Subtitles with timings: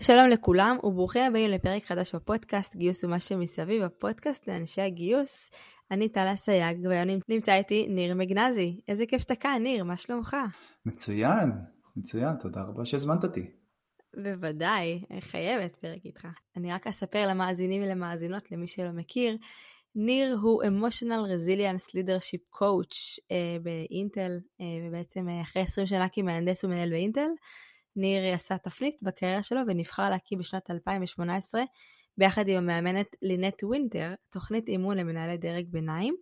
[0.00, 5.50] שלום לכולם וברוכים הבאים לפרק חדש בפודקאסט גיוס ומה שמסביב, הפודקאסט לאנשי הגיוס.
[5.90, 8.80] אני טלה סייג והיום נמצא איתי ניר מגנזי.
[8.88, 10.36] איזה כיף שאתה כאן, ניר, מה שלומך?
[10.86, 11.52] מצוין,
[11.96, 13.50] מצוין, תודה רבה שהזמנת אותי.
[14.22, 16.28] בוודאי, חייבת פרק איתך.
[16.56, 19.36] אני רק אספר למאזינים ולמאזינות, למי שלא מכיר,
[19.94, 26.64] ניר הוא emotional resilience leadership coach uh, באינטל, uh, ובעצם uh, אחרי 20 שנה כמהנדס
[26.64, 27.28] ומנהל באינטל,
[27.96, 31.62] ניר עשה תפנית בקריירה שלו ונבחר להקים בשנת 2018
[32.18, 36.14] ביחד עם המאמנת לינט ווינטר, תוכנית אימון למנהלי דרג ביניים,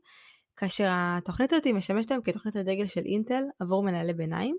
[0.57, 4.57] כאשר התוכנית הזאת משמשת היום כתוכנית הדגל של אינטל עבור מנהלי ביניים.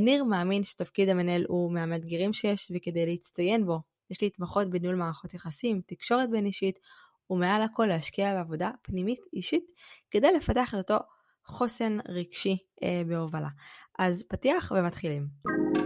[0.00, 3.80] ניר מאמין שתפקיד המנהל הוא מהמאתגרים שיש וכדי להצטיין בו
[4.10, 6.78] יש להתמחות בניהול מערכות יחסים, תקשורת בין אישית
[7.30, 9.72] ומעל הכל להשקיע בעבודה פנימית אישית
[10.10, 11.04] כדי לפתח את אותו
[11.46, 13.48] חוסן רגשי אה, בהובלה.
[13.98, 15.85] אז פתיח ומתחילים.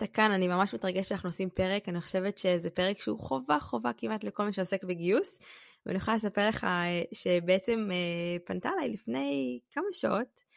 [0.00, 3.90] שאתה כאן, אני ממש מתרגשת שאנחנו עושים פרק, אני חושבת שזה פרק שהוא חובה חובה
[3.96, 5.38] כמעט לכל מי שעוסק בגיוס,
[5.86, 10.49] ואני יכולה לספר לך אה, שבעצם אה, פנתה אליי לפני כמה שעות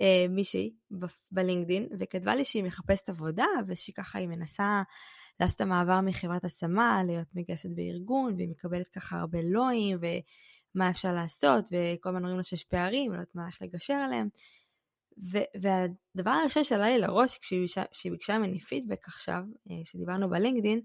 [0.00, 0.74] אה, מישהי
[1.30, 4.82] בלינקדין, וכתבה לי שהיא מחפשת עבודה, ושככה היא מנסה
[5.40, 11.64] לעשות המעבר מחברת השמה, להיות מגייסת בארגון, והיא מקבלת ככה הרבה לואים, ומה אפשר לעשות,
[11.64, 14.28] וכל הזמן אומרים לה שיש פערים, לא יודעת מה איך לגשר עליהם.
[15.32, 20.80] ו- והדבר הראשון שעלה לי לראש כשהיא ביקשה ממני פידבק עכשיו, אה, שדיברנו ב LinkedIn,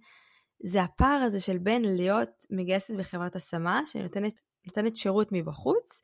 [0.60, 6.02] זה הפער הזה של בין להיות מגייסת בחברת השמה, שנותנת שירות מבחוץ,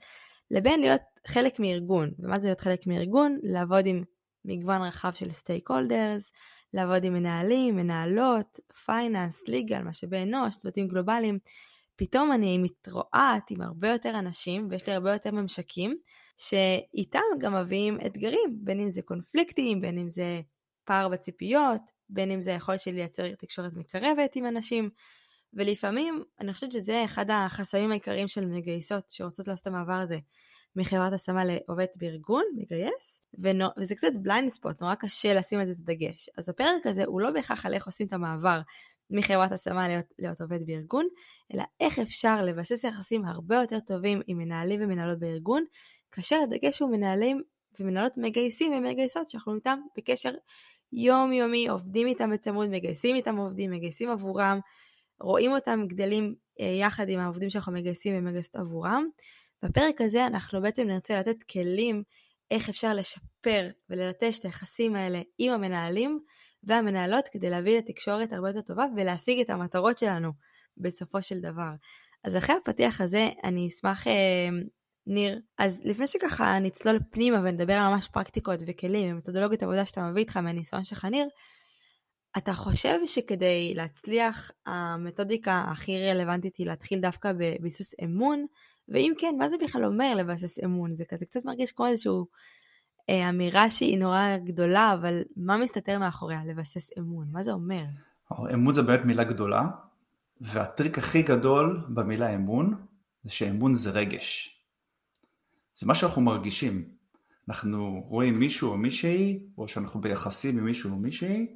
[0.52, 2.12] לבין להיות חלק מארגון.
[2.20, 3.40] ומה זה להיות חלק מארגון?
[3.44, 4.04] לעבוד עם
[4.46, 6.32] מגוון רחב של stakeholders,
[6.74, 11.40] לעבוד עם מנהלים, מנהלות, finance, legal, משאבי אנוש, צוותים גלובליים.
[11.96, 15.98] פתאום אני מתרועעת עם הרבה יותר אנשים ויש לי הרבה יותר ממשקים,
[16.38, 20.42] שאיתם גם מביאים אתגרים, בין אם זה קונפליקטים, בין אם זה
[20.86, 24.90] פער בציפיות, בין אם זה היכולת שלי לייצר תקשורת מקרבת עם אנשים,
[25.54, 30.18] ולפעמים אני חושבת שזה אחד החסמים העיקריים של מגייסות שרוצות לעשות את המעבר הזה
[30.76, 35.72] מחברת השמה לעובדת בארגון, מגייס, ונו, וזה קצת בליינד ספוט, נורא קשה לשים על זה
[35.72, 36.30] את הדגש.
[36.38, 38.62] אז הפרק הזה הוא לא בהכרח על איך עושים את המעבר
[39.10, 41.08] מחברת השמה להיות, להיות עובד בארגון,
[41.54, 45.64] אלא איך אפשר לבסס יחסים הרבה יותר טובים עם מנהלים ומנהלות בארגון,
[46.12, 47.42] כאשר הדגש הוא מנהלים
[47.80, 50.32] ומנהלות מגייסים ומגייסות שאנחנו איתם בקשר
[50.94, 54.60] יומיומי, עובדים איתם בצמוד, מגייסים איתם עובדים, מגייסים עבורם,
[55.22, 59.06] רואים אותם גדלים אה, יחד עם העובדים שאנחנו מגייסים ומגייסות עבורם.
[59.64, 62.04] בפרק הזה אנחנו בעצם נרצה לתת כלים
[62.52, 66.20] איך אפשר לשפר וללטש את היחסים האלה עם המנהלים
[66.64, 70.32] והמנהלות כדי להביא לתקשורת הרבה יותר טובה ולהשיג את המטרות שלנו
[70.78, 71.72] בסופו של דבר.
[72.24, 74.50] אז אחרי הפתיח הזה אני אשמח אה,
[75.08, 75.40] ניר.
[75.58, 80.38] אז לפני שככה נצלול פנימה ונדבר על ממש פרקטיקות וכלים ומתודולוגיות עבודה שאתה מביא איתך
[80.38, 81.28] מהניסיון שלך ניר,
[82.38, 88.46] אתה חושב שכדי להצליח המתודיקה הכי רלוונטית היא להתחיל דווקא בביסוס אמון?
[88.90, 90.96] ואם כן, מה זה בכלל אומר לבסס אמון?
[90.96, 92.12] זה כזה קצת מרגיש כמו איזושהי
[93.10, 97.28] אה, אמירה שהיא נורא גדולה, אבל מה מסתתר מאחוריה לבסס אמון?
[97.32, 97.84] מה זה אומר?
[98.54, 99.64] אמון זה באמת מילה גדולה,
[100.42, 102.86] והטריק הכי גדול במילה אמון,
[103.24, 104.58] זה שאמון זה רגש.
[105.76, 106.90] זה מה שאנחנו מרגישים.
[107.50, 111.48] אנחנו רואים מישהו או מישהי, או שאנחנו ביחסים עם מישהו או מישהי,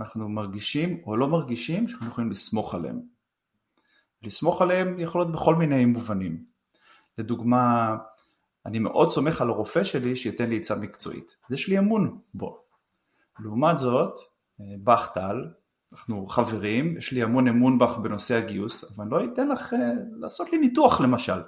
[0.00, 3.00] ואנחנו מרגישים או לא מרגישים שאנחנו יכולים לסמוך עליהם.
[4.22, 6.44] לסמוך עליהם יכול להיות בכל מיני מובנים.
[7.18, 7.96] לדוגמה,
[8.66, 11.36] אני מאוד סומך על הרופא שלי שייתן לי עצה מקצועית.
[11.48, 12.62] אז יש לי אמון בו.
[13.40, 14.18] לעומת זאת,
[14.60, 15.48] בכטל,
[15.92, 19.78] אנחנו חברים, יש לי המון אמון בך בנושא הגיוס, אבל אני לא אתן לך אה,
[20.20, 21.42] לעשות לי ניתוח למשל.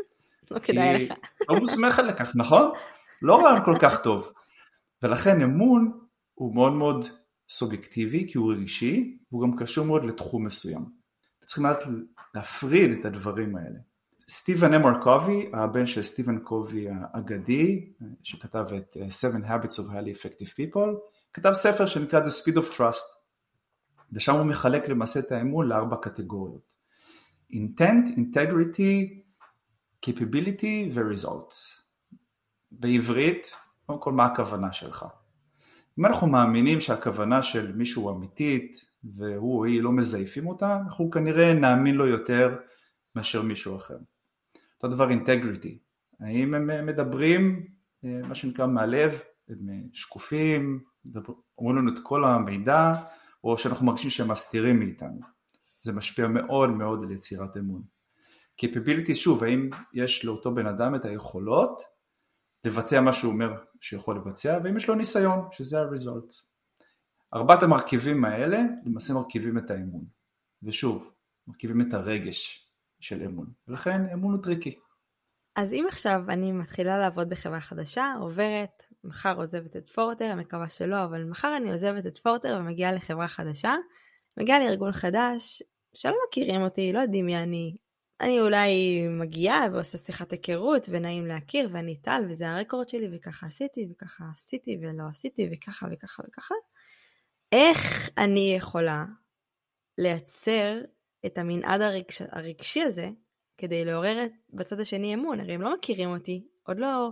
[0.50, 1.12] לא כדאי לך.
[1.48, 2.70] לא מוסמכת לכך, נכון?
[3.22, 4.32] לא רעיון כל כך טוב.
[5.02, 6.00] ולכן אמון
[6.34, 7.04] הוא מאוד מאוד
[7.48, 10.84] סובייקטיבי, כי הוא רגשי, והוא גם קשור מאוד לתחום מסוים.
[11.46, 11.84] צריכים לדעת
[12.34, 13.78] להפריד את הדברים האלה.
[14.28, 17.92] סטיבן אמר קובי, הבן של סטיבן קובי האגדי,
[18.22, 20.98] שכתב את uh, Seven Habits of Highly Effective People,
[21.32, 23.24] כתב ספר שנקרא The Speed of Trust,
[24.12, 26.74] ושם הוא מחלק למעשה את האמון לארבע קטגוריות.
[27.52, 29.24] Intent, Integrity,
[30.06, 31.84] capability ו-results.
[32.70, 33.56] בעברית,
[33.86, 35.06] קודם כל מה הכוונה שלך.
[35.98, 41.54] אם אנחנו מאמינים שהכוונה של מישהו אמיתית והוא או היא לא מזייפים אותה, אנחנו כנראה
[41.54, 42.56] נאמין לו יותר
[43.16, 43.96] מאשר מישהו אחר.
[44.74, 45.78] אותו דבר אינטגריטי,
[46.20, 47.66] האם הם מדברים
[48.02, 50.80] מה שנקרא מהלב, הם שקופים,
[51.58, 52.90] אומרים לנו את כל המידע,
[53.44, 55.20] או שאנחנו מרגישים שהם מסתירים מאיתנו.
[55.78, 57.82] זה משפיע מאוד מאוד על יצירת אמון.
[58.62, 61.82] capability, שוב, האם יש לאותו בן אדם את היכולות
[62.64, 66.34] לבצע מה שהוא אומר שיכול לבצע, ואם יש לו ניסיון, שזה ה-result.
[67.34, 70.04] ארבעת המרכיבים האלה למעשה מרכיבים את האמון.
[70.62, 71.14] ושוב,
[71.46, 72.68] מרכיבים את הרגש
[73.00, 73.46] של אמון.
[73.68, 74.78] ולכן אמון הוא tricky.
[75.56, 80.68] אז אם עכשיו אני מתחילה לעבוד בחברה חדשה, עוברת, מחר עוזבת את פורטר, אני מקווה
[80.68, 83.74] שלא, אבל מחר אני עוזבת את פורטר ומגיעה לחברה חדשה,
[84.36, 85.62] מגיעה לארגון חדש,
[85.94, 87.76] שלא מכירים אותי, לא יודעים מי אני.
[88.20, 93.46] אני אולי מגיעה ועושה שיחת היכרות ונעים להכיר ואני טל וזה ה record שלי וככה
[93.46, 96.54] עשיתי וככה עשיתי ולא עשיתי וככה וככה וככה.
[97.52, 99.04] איך אני יכולה
[99.98, 100.80] לייצר
[101.26, 103.08] את המנעד הרגש, הרגשי הזה
[103.58, 104.18] כדי לעורר
[104.50, 107.10] בצד השני אמון, הרי הם לא מכירים אותי, עוד לא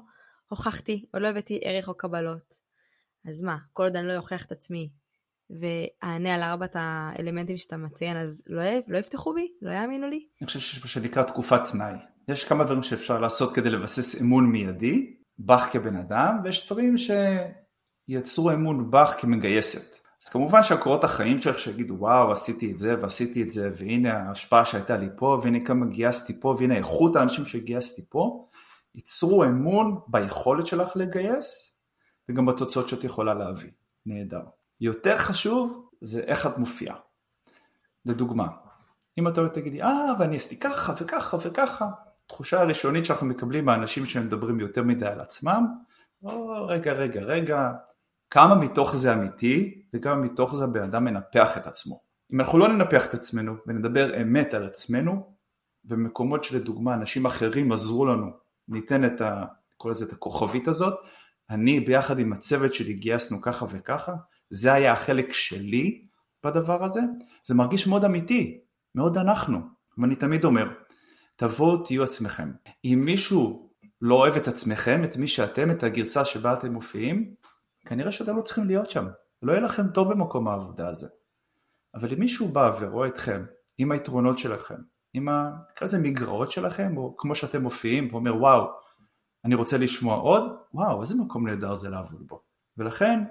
[0.48, 2.54] הוכחתי, עוד לא הבאתי ערך או קבלות.
[3.28, 4.90] אז מה, כל עוד אני לא אוכיח את עצמי
[5.60, 9.48] ואענה על ארבעת האלמנטים שאתה מציין, אז לא, לא יפתחו בי?
[9.62, 10.26] לא יאמינו לי?
[10.40, 11.94] אני חושב שיש מה שנקרא תקופת תנאי.
[12.28, 16.94] יש כמה דברים שאפשר לעשות כדי לבסס אמון מיידי, בך כבן אדם, ויש דברים
[18.08, 20.02] שייצרו אמון בך כמגייסת.
[20.22, 24.64] אז כמובן שהקורות החיים שלך שיגידו וואו עשיתי את זה ועשיתי את זה והנה ההשפעה
[24.64, 28.46] שהייתה לי פה והנה כמה גייסתי פה והנה איכות האנשים שגייסתי פה
[28.94, 31.78] ייצרו אמון ביכולת שלך לגייס
[32.28, 33.70] וגם בתוצאות שאת יכולה להביא.
[34.06, 34.42] נהדר.
[34.82, 36.96] יותר חשוב זה איך את מופיעה.
[38.04, 38.46] לדוגמה,
[39.18, 41.86] אם אתה תגידי אה ואני עשיתי ככה וככה וככה
[42.24, 45.66] התחושה הראשונית שאנחנו מקבלים מהאנשים שמדברים יותר מדי על עצמם
[46.22, 47.72] או רגע רגע רגע
[48.30, 52.00] כמה מתוך זה אמיתי וכמה מתוך זה הבן אדם מנפח את עצמו.
[52.32, 55.32] אם אנחנו לא ננפח את עצמנו ונדבר אמת על עצמנו,
[55.84, 58.30] במקומות שלדוגמה אנשים אחרים עזרו לנו,
[58.68, 59.44] ניתן את ה...
[59.76, 60.94] קורא לזה את הכוכבית הזאת,
[61.52, 64.14] אני ביחד עם הצוות שלי גייסנו ככה וככה,
[64.50, 66.06] זה היה החלק שלי
[66.44, 67.00] בדבר הזה,
[67.44, 68.60] זה מרגיש מאוד אמיתי,
[68.94, 69.60] מאוד אנחנו.
[69.98, 70.68] ואני תמיד אומר,
[71.36, 72.52] תבואו תהיו עצמכם.
[72.84, 73.70] אם מישהו
[74.00, 77.34] לא אוהב את עצמכם, את מי שאתם, את הגרסה שבה אתם מופיעים,
[77.86, 79.06] כנראה שאתם לא צריכים להיות שם,
[79.42, 81.08] לא יהיה לכם טוב במקום העבודה הזה.
[81.94, 83.44] אבל אם מישהו בא ורואה אתכם
[83.78, 84.76] עם היתרונות שלכם,
[85.14, 85.28] עם
[85.76, 88.81] כזה מגרעות שלכם, או כמו שאתם מופיעים ואומר וואו,
[89.44, 90.42] אני רוצה לשמוע עוד,
[90.74, 92.42] וואו, איזה מקום נהדר זה לעבוד בו.
[92.76, 93.24] ולכן,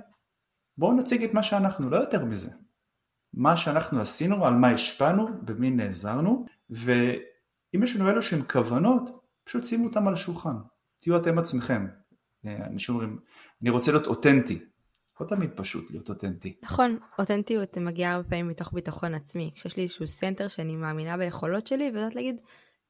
[0.78, 2.50] בואו נציג את מה שאנחנו, לא יותר מזה.
[3.34, 9.10] מה שאנחנו עשינו, על מה השפענו, במי נעזרנו, ואם יש לנו איזשהן כוונות,
[9.44, 10.56] פשוט שימו אותם על השולחן.
[11.02, 11.88] תהיו אתם עצמכם,
[12.46, 13.20] אנשים אומרים,
[13.62, 14.60] אני רוצה להיות אותנטי.
[15.22, 16.58] לא תמיד פשוט להיות אותנטי.
[16.64, 19.52] נכון, אותנטיות מגיעה הרבה פעמים מתוך ביטחון עצמי.
[19.56, 22.36] כשיש לי איזשהו center שאני מאמינה ביכולות שלי, ויודעת להגיד,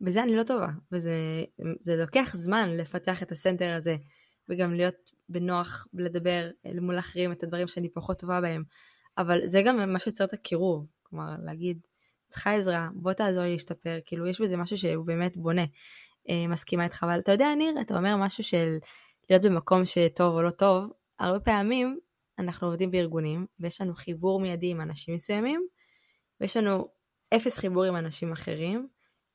[0.02, 0.68] בזה אני לא טובה.
[0.92, 3.96] וזה לוקח זמן לפתח את ה center הזה,
[4.50, 6.50] וגם להיות בנוח לדבר
[6.82, 8.64] מול אחרים את הדברים שאני פחות טובה בהם.
[9.18, 10.88] אבל זה גם מה שיוצר את הקירוב.
[11.04, 11.80] כלומר, להגיד,
[12.28, 15.66] צריכה עזרה, בוא תעזור לי להשתפר, כאילו יש בזה משהו שהוא באמת בונה.
[16.30, 18.78] אה, מסכימה איתך, אבל אתה יודע, ניר, אתה אומר משהו של
[19.30, 22.00] להיות במקום שטוב או לא טוב, הרבה פעמים
[22.40, 25.68] אנחנו עובדים בארגונים, ויש לנו חיבור מיידי עם אנשים מסוימים,
[26.42, 26.88] ויש לנו
[27.36, 28.88] אפס חיבור עם אנשים אחרים,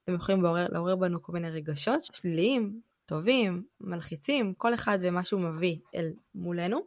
[0.09, 5.41] הם יכולים לעורר, לעורר בנו כל מיני רגשות שליליים, טובים, מלחיצים, כל אחד ומה שהוא
[5.41, 6.81] מביא אל מולנו.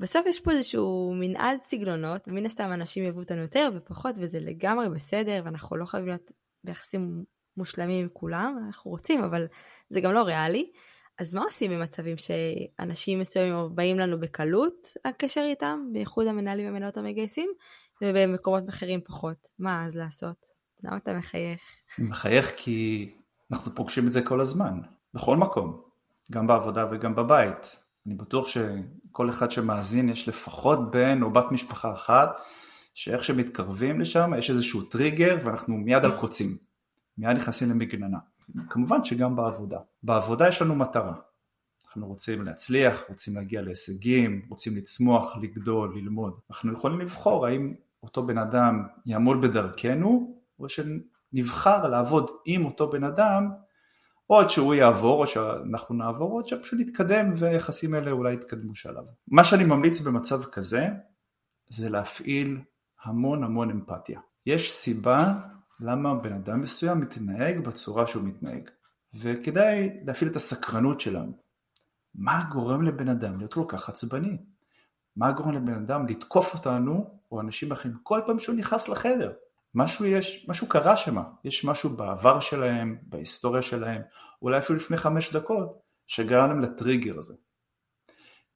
[0.00, 4.88] בסוף יש פה איזשהו מנעד סגנונות, ומן הסתם אנשים יאהבו אותנו יותר ופחות, וזה לגמרי
[4.88, 6.32] בסדר, ואנחנו לא חייבים להיות
[6.64, 7.24] ביחסים
[7.56, 9.46] מושלמים עם כולם, אנחנו רוצים, אבל
[9.88, 10.70] זה גם לא ריאלי.
[11.18, 17.50] אז מה עושים במצבים שאנשים מסוימים באים לנו בקלות הקשר איתם, בייחוד המנהלים ומנהלות המגייסים,
[18.02, 19.48] ובמקומות אחרים פחות?
[19.58, 20.53] מה אז לעשות?
[20.84, 21.60] למה אתה מחייך?
[21.98, 23.10] אני מחייך כי
[23.52, 24.80] אנחנו פוגשים את זה כל הזמן,
[25.14, 25.80] בכל מקום,
[26.32, 27.76] גם בעבודה וגם בבית.
[28.06, 32.40] אני בטוח שכל אחד שמאזין יש לפחות בן או בת משפחה אחת,
[32.94, 36.56] שאיך שמתקרבים לשם יש איזשהו טריגר ואנחנו מיד על קוצים,
[37.18, 38.18] מיד נכנסים למגננה.
[38.70, 39.78] כמובן שגם בעבודה.
[40.02, 41.14] בעבודה יש לנו מטרה.
[41.86, 46.38] אנחנו רוצים להצליח, רוצים להגיע להישגים, רוצים לצמוח, לגדול, ללמוד.
[46.50, 53.04] אנחנו יכולים לבחור האם אותו בן אדם יעמוד בדרכנו, או שנבחר לעבוד עם אותו בן
[53.04, 53.50] אדם,
[54.30, 58.74] או עד שהוא יעבור, או שאנחנו נעבור, או עד שפשוט נתקדם והיחסים האלה אולי יתקדמו
[58.74, 59.04] שלב.
[59.28, 60.88] מה שאני ממליץ במצב כזה,
[61.68, 62.60] זה להפעיל
[63.04, 64.20] המון המון אמפתיה.
[64.46, 65.34] יש סיבה
[65.80, 68.70] למה בן אדם מסוים מתנהג בצורה שהוא מתנהג.
[69.14, 71.32] וכדאי להפעיל את הסקרנות שלנו.
[72.14, 74.36] מה גורם לבן אדם להיות כל כך עצבני?
[75.16, 79.32] מה גורם לבן אדם לתקוף אותנו, או אנשים אחרים, כל פעם שהוא נכנס לחדר?
[79.74, 84.02] משהו יש, משהו קרה שם, יש משהו בעבר שלהם, בהיסטוריה שלהם,
[84.42, 87.34] אולי אפילו לפני חמש דקות, שגרם להם לטריגר הזה.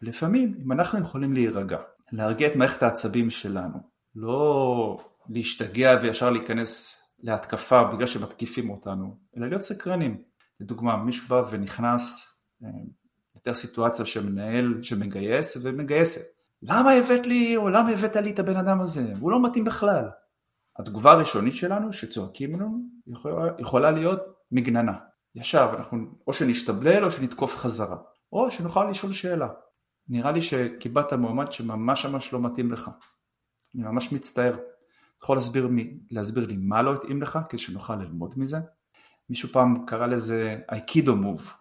[0.03, 1.79] ולפעמים, אם אנחנו יכולים להירגע,
[2.13, 3.79] להרגיע את מערכת העצבים שלנו,
[4.15, 4.99] לא
[5.29, 10.23] להשתגע וישר להיכנס להתקפה בגלל שמתקיפים אותנו, אלא להיות סקרנים.
[10.61, 12.35] לדוגמה, מישהו בא ונכנס,
[12.65, 12.69] אה,
[13.35, 16.21] יותר סיטואציה שמנהל, שמגייס ומגייסת.
[16.63, 19.13] למה הבאת לי, או למה הבאת לי את הבן אדם הזה?
[19.21, 20.05] הוא לא מתאים בכלל.
[20.78, 24.20] התגובה הראשונית שלנו, שצועקים לנו, יכולה, יכולה להיות
[24.52, 24.99] מגננה.
[25.35, 27.97] ישר, אנחנו או שנשתבלל או שנתקוף חזרה,
[28.32, 29.49] או שנוכל לשאול שאלה.
[30.08, 32.90] נראה לי שקיבלת מועמד שממש ממש לא מתאים לך.
[33.75, 34.56] אני ממש מצטער.
[35.23, 38.58] יכול להסביר, מי, להסביר לי מה לא התאים לך כדי שנוכל ללמוד מזה?
[39.30, 41.54] מישהו פעם קרא לזה אייקידו מוב.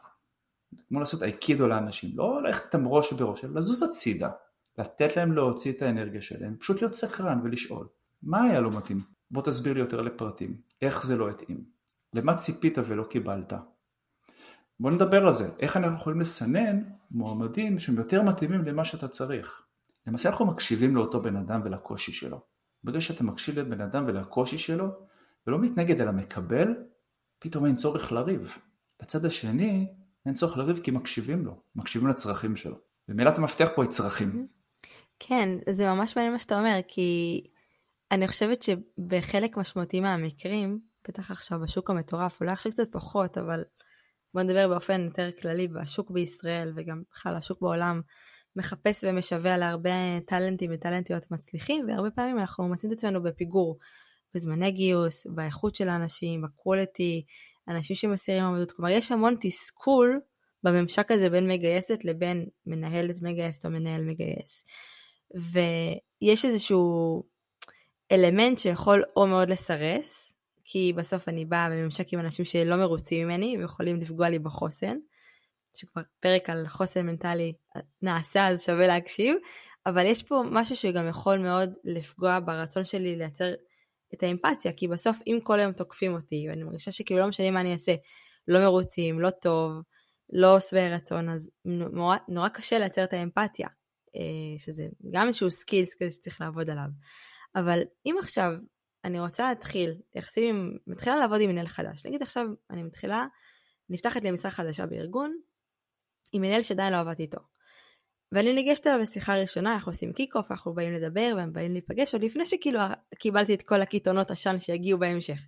[0.87, 4.29] כמו לעשות אייקידו לאנשים, לא ללכת איתם ראש בראש, אלא לזוז הצידה,
[4.77, 7.87] לתת להם להוציא את האנרגיה שלהם, פשוט להיות סקרן ולשאול,
[8.23, 9.01] מה היה לא מתאים?
[9.31, 11.63] בוא תסביר לי יותר לפרטים, איך זה לא התאים,
[12.13, 13.53] למה ציפית ולא קיבלת.
[14.79, 19.61] בוא נדבר על זה, איך אנחנו יכולים לסנן מועמדים שהם יותר מתאימים למה שאתה צריך.
[20.07, 22.41] למעשה אנחנו מקשיבים לאותו בן אדם ולקושי שלו.
[22.83, 24.87] ברגע שאתה מקשיב לבן אדם ולקושי שלו,
[25.47, 26.67] ולא מתנגד אלא מקבל,
[27.39, 28.57] פתאום אין צורך לריב.
[29.01, 29.87] לצד השני,
[30.25, 32.75] אין צורך לריב כי מקשיבים לו, מקשיבים לצרכים שלו.
[33.09, 34.47] ומילת המפתח פה היא צרכים.
[35.19, 37.41] כן, זה ממש מעניין מה שאתה אומר, כי
[38.11, 43.63] אני חושבת שבחלק משמעותי מהמקרים, בטח עכשיו בשוק המטורף, אולי עכשיו קצת פחות, אבל
[44.33, 48.01] בוא נדבר באופן יותר כללי, בשוק בישראל וגם בכלל השוק בעולם,
[48.55, 53.77] מחפש ומשווע להרבה טאלנטים וטאלנטיות מצליחים, והרבה פעמים אנחנו מוצאים את עצמנו בפיגור,
[54.33, 57.25] בזמני גיוס, באיכות של האנשים, בקוולטי,
[57.67, 60.19] אנשים שמסירים עמדות, כלומר יש המון תסכול
[60.63, 64.65] בממשק הזה בין מגייסת לבין מנהלת מגייסת או מנהל מגייס.
[65.35, 67.23] ויש איזשהו
[68.11, 70.33] אלמנט שיכול או מאוד לסרס,
[70.65, 74.97] כי בסוף אני באה בממשק עם אנשים שלא מרוצים ממני ויכולים לפגוע לי בחוסן,
[75.75, 77.53] שכבר פרק על חוסן מנטלי
[78.01, 79.35] נעשה אז שווה להקשיב,
[79.85, 83.53] אבל יש פה משהו שגם יכול מאוד לפגוע ברצון שלי לייצר
[84.13, 87.61] את האמפתיה, כי בסוף אם כל היום תוקפים אותי, ואני מרגישה שכאילו לא משנה מה
[87.61, 87.95] אני אעשה,
[88.47, 89.71] לא מרוצים, לא טוב,
[90.29, 93.67] לא שבעי רצון, אז נורא, נורא קשה לייצר את האמפתיה,
[94.15, 96.87] אה, שזה גם איזשהו skills כזה שצריך לעבוד עליו.
[97.59, 98.51] אבל אם עכשיו
[99.03, 103.25] אני רוצה להתחיל, יחסים מתחילה לעבוד עם מנהל חדש, נגיד עכשיו אני מתחילה,
[103.89, 105.37] נפתחת לי משרה חדשה בארגון,
[106.33, 107.39] עם מנהל שעדיין לא עבדתי איתו.
[108.31, 112.13] ואני ניגשת אליו בשיחה ראשונה, אנחנו עושים קיק אוף, אנחנו באים לדבר והם באים להיפגש,
[112.13, 112.79] עוד לפני שכאילו
[113.15, 115.39] קיבלתי את כל הקיתונות עשן שיגיעו בהמשך.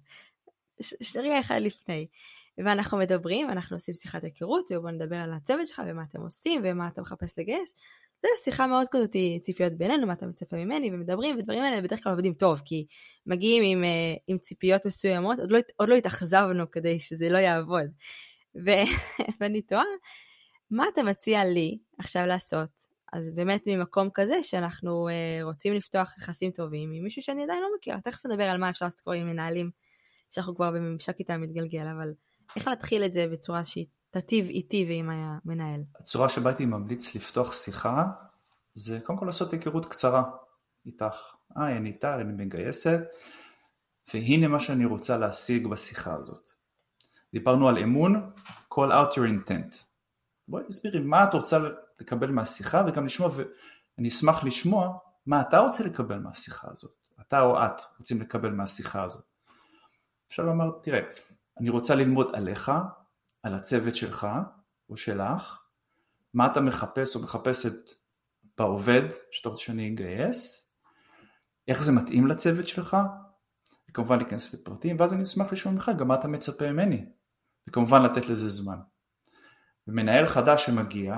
[1.15, 2.07] רגע אחד לפני.
[2.65, 6.87] ואנחנו מדברים, אנחנו עושים שיחת היכרות, ובואו נדבר על הצוות שלך ומה אתם עושים ומה
[6.87, 7.73] אתה מחפש לגייס.
[8.21, 12.11] זו שיחה מאוד כזאת ציפיות בינינו, מה אתה מצפה ממני, ומדברים, ודברים האלה בדרך כלל
[12.11, 12.85] עובדים טוב, כי
[13.25, 17.85] מגיעים עם, אה, עם ציפיות מסוימות, עוד לא, עוד לא התאכזבנו כדי שזה לא יעבוד.
[18.65, 18.69] ו,
[19.39, 19.83] ואני תוהה,
[20.71, 22.69] מה אתה מציע לי עכשיו לעשות?
[23.13, 27.67] אז באמת ממקום כזה שאנחנו uh, רוצים לפתוח יחסים טובים עם מישהו שאני עדיין לא
[27.77, 29.71] מכירה, תכף נדבר על מה אפשר לעשות כבר עם מנהלים
[30.29, 32.13] שאנחנו כבר בממשק איתם מתגלגל, אבל
[32.55, 35.81] איך להתחיל את זה בצורה שהיא תטיב איתי ועם המנהל?
[35.99, 38.03] הצורה שבה הייתי ממליץ לפתוח שיחה
[38.73, 40.23] זה קודם כל לעשות היכרות קצרה
[40.85, 41.15] איתך.
[41.55, 42.99] היי, אני טל, אני מגייסת,
[44.13, 46.49] והנה מה שאני רוצה להשיג בשיחה הזאת.
[47.33, 48.31] דיברנו על אמון,
[48.73, 49.83] call out your intent.
[50.47, 51.59] בואי תסבירי מה את רוצה
[51.99, 57.65] לקבל מהשיחה וגם לשמוע, ואני אשמח לשמוע מה אתה רוצה לקבל מהשיחה הזאת, אתה או
[57.65, 59.23] את רוצים לקבל מהשיחה הזאת.
[60.27, 60.99] אפשר לומר, תראה,
[61.59, 62.71] אני רוצה ללמוד עליך,
[63.43, 64.27] על הצוות שלך
[64.89, 65.59] או שלך,
[66.33, 67.73] מה אתה מחפש או מחפשת
[68.57, 70.71] בעובד שאתה רוצה שאני אגייס,
[71.67, 72.97] איך זה מתאים לצוות שלך,
[73.89, 77.05] וכמובן להיכנס לפרטים, ואז אני אשמח לשאול ממך גם מה אתה מצפה ממני,
[77.67, 78.77] וכמובן לתת לזה זמן.
[79.87, 81.15] ומנהל חדש שמגיע,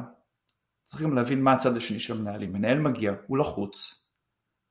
[0.84, 2.54] צריך גם להבין מה הצד השני של המנהלים.
[2.54, 4.06] מנהל מגיע, הוא לחוץ,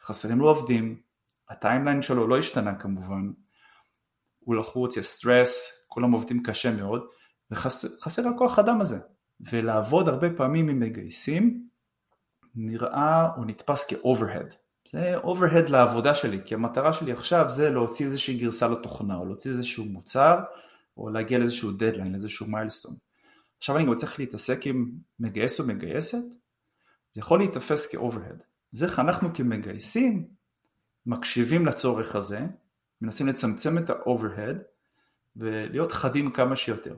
[0.02, 1.02] חסרים לו עובדים,
[1.49, 3.33] ה timeline שלו לא השתנה כמובן,
[4.38, 7.07] הוא לחוץ, יש סטרס, כולם עובדים קשה מאוד,
[7.50, 8.99] וחסר הכוח אדם הזה.
[9.40, 11.69] ולעבוד הרבה פעמים עם מגייסים
[12.54, 14.54] נראה או נתפס כ overhead.
[14.88, 19.50] זה overhead לעבודה שלי, כי המטרה שלי עכשיו זה להוציא איזושהי גרסה לתוכנה, או להוציא
[19.50, 20.38] איזשהו מוצר,
[20.97, 22.95] או להגיע לאיזשהו דדליין, לאיזשהו milestone.
[23.59, 24.90] עכשיו אני גם צריך להתעסק עם
[25.21, 26.25] מגייס או מגייסת,
[27.12, 28.42] זה יכול להיתפס כ overhead.
[28.73, 30.28] זה איך אנחנו כמגייסים
[31.07, 32.40] מקשיבים לצורך הזה,
[33.02, 34.62] מנסים לצמצם את ה overhead
[35.37, 36.97] ולהיות חדים כמה שיותר.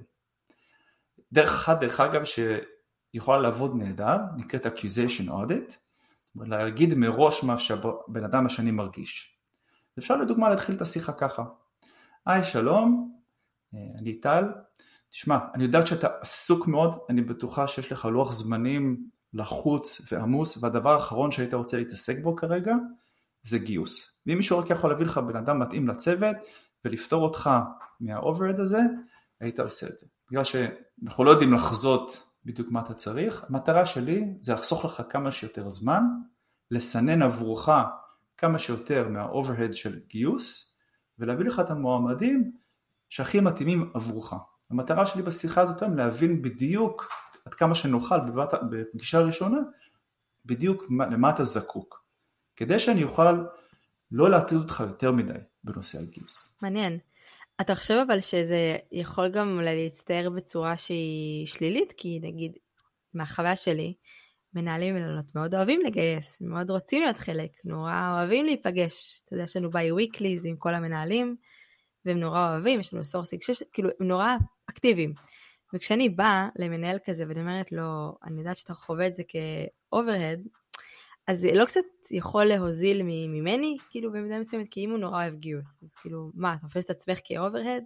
[1.32, 5.74] דרך אחת, דרך אגב, שיכולה לעבוד נהדר, נקראת accusation audit,
[6.36, 9.38] להגיד מראש מה שהבן אדם השני מרגיש.
[9.98, 11.44] אפשר לדוגמה להתחיל את השיחה ככה.
[12.26, 13.12] היי שלום,
[13.74, 14.44] אה, אני טל,
[15.10, 20.90] תשמע, אני יודעת שאתה עסוק מאוד, אני בטוחה שיש לך לוח זמנים לחוץ ועמוס, והדבר
[20.90, 22.74] האחרון שהיית רוצה להתעסק בו כרגע
[23.42, 24.22] זה גיוס.
[24.26, 26.36] ואם מישהו רק יכול להביא לך בן אדם מתאים לצוות
[26.84, 27.50] ולפטור אותך
[28.00, 28.80] מה overhead הזה,
[29.42, 30.06] היית עושה את זה.
[30.30, 35.30] בגלל שאנחנו לא יודעים לחזות בדיוק מה אתה צריך, המטרה שלי זה לחסוך לך כמה
[35.30, 36.02] שיותר זמן,
[36.70, 37.68] לסנן עבורך
[38.36, 40.76] כמה שיותר מה overhead של גיוס,
[41.18, 42.52] ולהביא לך את המועמדים
[43.08, 44.32] שהכי מתאימים עבורך.
[44.70, 47.08] המטרה שלי בשיחה הזאת היום להבין בדיוק
[47.44, 48.16] עד כמה שנוכל
[48.70, 49.58] בפגישה ראשונה,
[50.44, 52.04] בדיוק למה אתה זקוק.
[52.56, 53.44] כדי שאני אוכל
[54.10, 56.58] לא להטריד אותך יותר מדי בנושא הגיוס.
[56.62, 56.98] מעניין.
[57.62, 61.92] אתה חושב אבל שזה יכול גם להצטייר בצורה שהיא שלילית?
[61.96, 62.52] כי נגיד,
[63.14, 63.94] מהחוויה שלי,
[64.54, 69.20] מנהלים ומנהלות מאוד אוהבים לגייס, מאוד רוצים להיות חלק, נורא אוהבים להיפגש.
[69.24, 71.36] אתה יודע, יש לנו bi-weeklies עם כל המנהלים,
[72.04, 73.42] והם נורא אוהבים, יש לנו sourcing,
[73.72, 74.36] כאילו, הם נורא
[74.70, 75.14] אקטיביים.
[75.74, 80.40] וכשאני באה למנהל כזה ואני אומרת לו, אני יודעת שאתה חווה את זה כ overhead,
[81.26, 85.34] אז זה לא קצת יכול להוזיל ממני, כאילו במידה מסוימת, כי אם הוא נורא אוהב
[85.34, 87.84] גיוס, אז כאילו, מה, אתה תופס את עצמך כ overhead?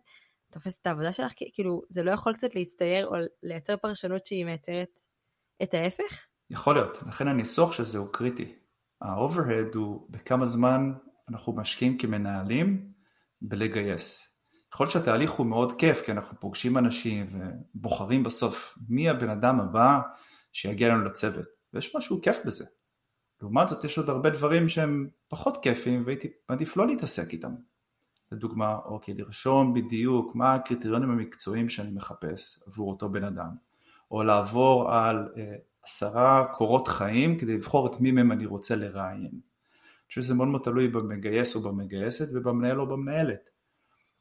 [0.50, 1.33] תופס את העבודה שלך?
[1.52, 5.00] כאילו, זה לא יכול קצת להצטייר או לייצר פרשנות שהיא מייצרת
[5.62, 6.26] את ההפך?
[6.50, 8.55] יכול להיות, לכן הניסוח של זה הוא קריטי.
[9.00, 10.93] ה overhead הוא בכמה זמן
[11.28, 12.93] אנחנו משקיעים כמנהלים
[13.43, 14.37] בלגייס.
[14.75, 17.40] יכול להיות שהתהליך הוא מאוד כיף, כי אנחנו פוגשים אנשים
[17.75, 19.99] ובוחרים בסוף מי הבן אדם הבא
[20.52, 22.64] שיגיע לנו לצוות, ויש משהו כיף בזה.
[23.43, 27.55] לעומת זאת יש עוד הרבה דברים שהם פחות כיפים והייתי מעדיף לא להתעסק איתם.
[28.33, 33.50] לדוגמה, אוקיי, לרשום בדיוק מה הקריטריונים המקצועיים שאני מחפש עבור אותו בן אדם,
[34.11, 39.31] או לעבור על אה, עשרה קורות חיים כדי לבחור את מי מהם אני רוצה לראיין.
[39.31, 43.50] אני חושב שזה מאוד מאוד תלוי במגייס או במגייסת ובמנהל או במנהלת.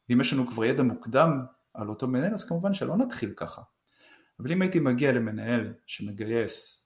[0.09, 1.41] ואם יש לנו כבר ידע מוקדם
[1.73, 3.61] על אותו מנהל אז כמובן שלא נתחיל ככה.
[4.39, 6.84] אבל אם הייתי מגיע למנהל שמגייס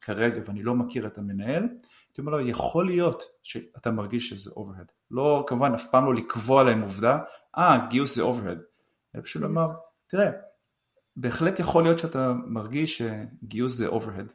[0.00, 4.92] כרגע ואני לא מכיר את המנהל, הייתי אומר לו יכול להיות שאתה מרגיש שזה overhead.
[5.10, 7.18] לא כמובן אף פעם לא לקבוע להם עובדה,
[7.58, 8.58] אה ah, גיוס זה overhead.
[9.14, 9.66] אלא פשוט לומר,
[10.06, 10.30] תראה,
[11.16, 14.32] בהחלט יכול להיות שאתה מרגיש שגיוס זה overhead.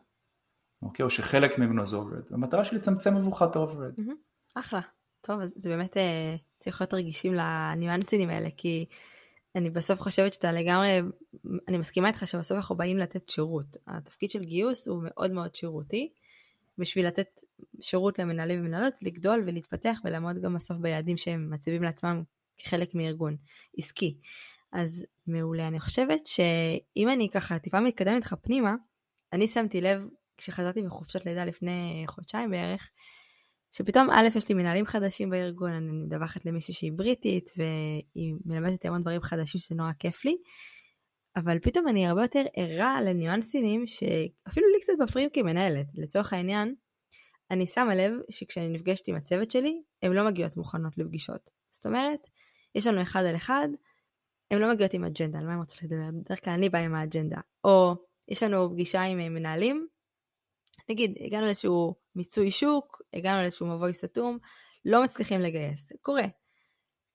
[0.82, 1.04] אוקיי?
[1.04, 2.24] או שחלק ממנו זה overhead.
[2.32, 4.00] המטרה שלי לצמצם עבורך את ה overhead.
[4.56, 4.82] אחלה.
[5.22, 8.86] טוב, אז זה באמת אה, צריך להיות רגישים לניואנסים האלה, כי
[9.56, 11.00] אני בסוף חושבת שאתה לגמרי,
[11.68, 13.78] אני מסכימה איתך שבסוף אנחנו באים לתת שירות.
[13.88, 16.10] התפקיד של גיוס הוא מאוד מאוד שירותי,
[16.78, 17.42] בשביל לתת
[17.82, 22.24] שירות למנהלים ומנהלות, לגדול ולהתפתח ולעמוד גם בסוף ביעדים שהם מציבים לעצמם
[22.58, 23.38] כחלק מארגון
[23.78, 24.18] עסקי.
[24.72, 25.68] אז מעולה.
[25.68, 28.76] אני חושבת שאם אני ככה טיפה מתקדמת איתך פנימה,
[29.34, 30.08] אני שמתי לב
[30.38, 32.90] כשחזרתי מחופשת לידה לפני חודשיים בערך,
[33.72, 39.02] שפתאום א', יש לי מנהלים חדשים בארגון, אני מדווחת למישהי שהיא בריטית, והיא מלמדת המון
[39.02, 40.38] דברים חדשים שזה נורא כיף לי,
[41.36, 45.86] אבל פתאום אני הרבה יותר ערה לניואנסינים שאפילו לי קצת מפריעים כמנהלת.
[45.96, 46.76] לצורך העניין,
[47.52, 51.50] אני שמה לב שכשאני נפגשת עם הצוות שלי, הן לא מגיעות מוכנות לפגישות.
[51.72, 52.20] זאת אומרת,
[52.76, 53.68] יש לנו אחד על אחד,
[54.52, 56.10] הן לא מגיעות עם אג'נדה, על מה הן רוצות לדבר?
[56.14, 57.38] בדרך כלל אני באה עם האג'נדה.
[57.64, 57.96] או
[58.28, 59.88] יש לנו פגישה עם מנהלים,
[60.90, 64.38] נגיד, הגענו לאיזשהו מיצוי שוק, הגענו לאיזשהו מבוי סתום,
[64.86, 66.26] לא מצליחים לגייס, זה קורה.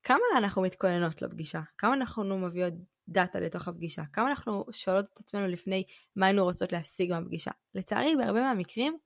[0.02, 1.60] כמה אנחנו מתכוננות לפגישה?
[1.78, 2.74] כמה אנחנו מביאות
[3.08, 4.02] דאטה לתוך הפגישה?
[4.12, 5.84] כמה אנחנו שואלות את עצמנו לפני
[6.16, 7.50] מה היינו רוצות להשיג מהפגישה?
[7.74, 8.98] לצערי, בהרבה מהמקרים,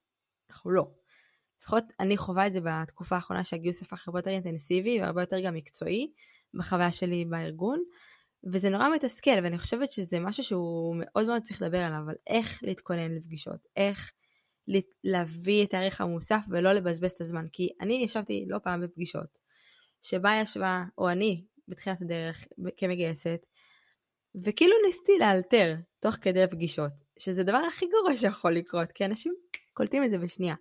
[0.51, 0.91] אנחנו לא.
[1.61, 5.55] לפחות אני חווה את זה בתקופה האחרונה שהגיוס הפך הרבה יותר אינטנסיבי והרבה יותר גם
[5.55, 6.13] מקצועי
[6.55, 7.83] בחוויה שלי בארגון,
[8.53, 12.63] וזה נורא מתסכל, ואני חושבת שזה משהו שהוא מאוד מאוד צריך לדבר עליו, על איך
[12.63, 14.13] להתכונן לפגישות, איך
[15.05, 17.47] להביא את הערך המוסף ולא לבזבז את הזמן.
[17.53, 19.39] כי אני ישבתי לא פעם בפגישות,
[20.03, 23.47] שבה ישבה, או אני, בתחילת הדרך כמגייסת,
[24.45, 29.35] וכאילו ניסיתי לאלתר תוך כדי הפגישות, שזה הדבר הכי גרוע שיכול לקרות, כי אנשים
[29.73, 30.55] קולטים את זה בשנייה.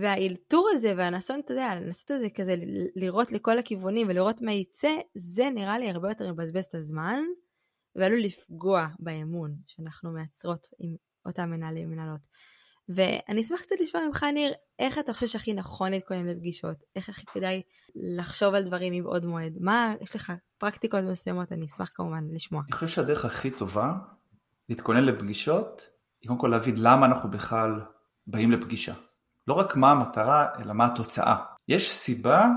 [0.00, 2.54] והאלתור הזה והנסון, אתה יודע, לנסות את זה כזה,
[2.96, 7.20] לראות לכל הכיוונים ולראות מה יצא, זה נראה לי הרבה יותר מבזבז את הזמן,
[7.96, 10.96] ועלול לפגוע באמון שאנחנו מייצרות עם
[11.26, 12.20] אותם מנהלים ומנהלות.
[12.88, 16.76] ואני אשמח קצת לשמוע ממך, ניר, איך אתה חושב שהכי נכון להתכונן לפגישות?
[16.96, 17.62] איך הכי כדאי
[17.94, 19.52] לחשוב על דברים מבעוד מועד?
[19.60, 22.62] מה, יש לך פרקטיקות מסוימות, אני אשמח כמובן לשמוע.
[22.66, 23.92] אני חושב שהדרך הכי טובה
[24.68, 25.88] להתכונן לפגישות,
[26.20, 27.80] היא קודם כל להבין למה אנחנו בכלל
[28.26, 28.94] באים לפגישה.
[29.48, 31.36] לא רק מה המטרה, אלא מה התוצאה.
[31.68, 32.48] יש סיבה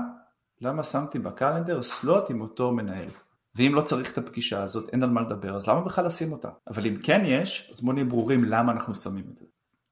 [0.60, 3.08] למה שמתי בקלנדר סלוט עם אותו מנהל.
[3.54, 6.48] ואם לא צריך את הפגישה הזאת, אין על מה לדבר, אז למה בכלל לשים אותה?
[6.68, 9.44] אבל אם כן יש, אז בואו נהיה ברורים למה אנחנו שמים את זה.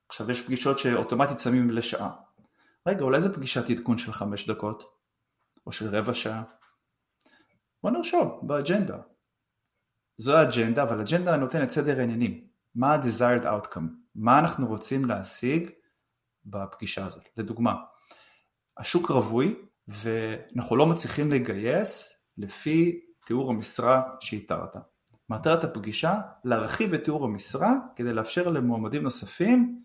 [0.08, 2.10] עכשיו יש פגישות שאוטומטית שמים לשעה.
[2.86, 4.84] רגע, אולי זו פגישת עדכון של חמש דקות?
[5.66, 6.42] או של רבע שעה.
[7.82, 8.96] בוא נרשום באג'נדה.
[10.18, 12.40] זו האג'נדה, אבל אג'נדה נותנת סדר העניינים.
[12.74, 13.88] מה ה-desired outcome?
[14.14, 15.70] מה אנחנו רוצים להשיג
[16.44, 17.28] בפגישה הזאת?
[17.36, 17.74] לדוגמה,
[18.78, 19.54] השוק רווי
[19.88, 24.76] ואנחנו לא מצליחים לגייס לפי תיאור המשרה שאיתרת.
[25.28, 29.82] מטרת הפגישה להרחיב את תיאור המשרה כדי לאפשר למועמדים נוספים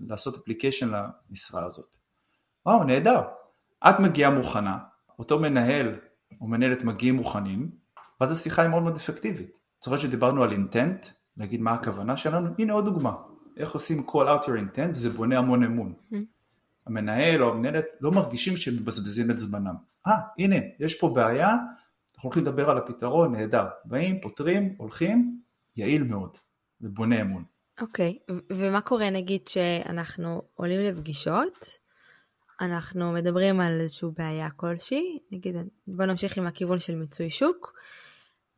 [0.00, 0.90] לעשות אפליקיישן
[1.30, 1.96] למשרה הזאת.
[2.66, 3.20] וואו, נהדר.
[3.88, 4.78] את מגיעה מוכנה,
[5.18, 5.94] אותו מנהל
[6.40, 7.70] או מנהלת מגיעים מוכנים,
[8.20, 9.58] ואז השיחה היא מאוד מאוד אפקטיבית.
[9.84, 11.06] זוכר שדיברנו על אינטנט,
[11.36, 13.12] להגיד מה הכוונה שלנו, הנה עוד דוגמה,
[13.56, 15.92] איך עושים call out your intent וזה בונה המון אמון.
[15.92, 16.16] Mm-hmm.
[16.86, 19.74] המנהל או המנהלת לא מרגישים שהם מבזבזים את זמנם.
[20.06, 23.66] אה, הנה, יש פה בעיה, אנחנו הולכים לדבר על הפתרון, נהדר.
[23.84, 25.40] באים, פותרים, הולכים,
[25.76, 26.36] יעיל מאוד,
[26.80, 27.44] ובונה אמון.
[27.80, 28.34] אוקיי, okay.
[28.50, 31.78] ומה קורה נגיד שאנחנו עולים לפגישות,
[32.60, 37.72] אנחנו מדברים על איזושהי בעיה כלשהי, נגיד בוא נמשיך עם הכיוון של מיצוי שוק,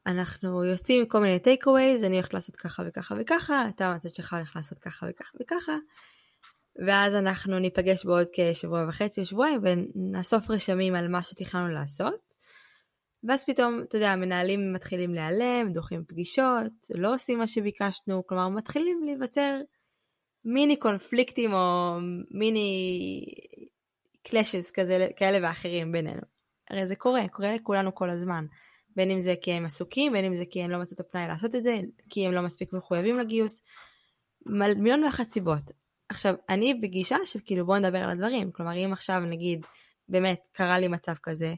[0.07, 4.15] אנחנו יוצאים עם כל מיני טייק אווייז, אני הולכת לעשות ככה וככה וככה, אתה מהצד
[4.15, 5.73] שלך הולך לעשות ככה וככה וככה,
[6.87, 12.30] ואז אנחנו ניפגש בעוד כשבוע וחצי או שבועיים ונאסוף רשמים על מה שתכננו לעשות.
[13.25, 19.03] ואז פתאום, אתה יודע, המנהלים מתחילים להיעלם, דוחים פגישות, לא עושים מה שביקשנו, כלומר מתחילים
[19.05, 19.57] להיווצר
[20.45, 21.97] מיני קונפליקטים או
[22.31, 23.25] מיני
[24.23, 24.71] קלאשז
[25.17, 26.23] כאלה ואחרים בינינו.
[26.71, 28.47] הרי זה קורה, קורה לכולנו כל הזמן.
[28.97, 31.29] בין אם זה כי הם עסוקים, בין אם זה כי הם לא מצאו את הפנאי
[31.29, 31.81] לעשות את זה,
[32.11, 33.63] כי הם לא מספיק מחויבים לגיוס.
[34.47, 35.63] מיליון ואחת סיבות.
[36.09, 39.67] עכשיו, אני בגישה של כאילו בוא נדבר על הדברים, כלומר אם עכשיו נגיד
[40.09, 41.55] באמת קרה לי מצב כזה,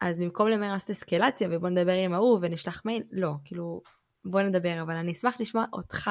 [0.00, 3.82] אז במקום למהר לעשות אסקלציה ובוא נדבר עם ההוא ונשלח מייל, לא, כאילו
[4.24, 6.10] בוא נדבר, אבל אני אשמח לשמוע אותך.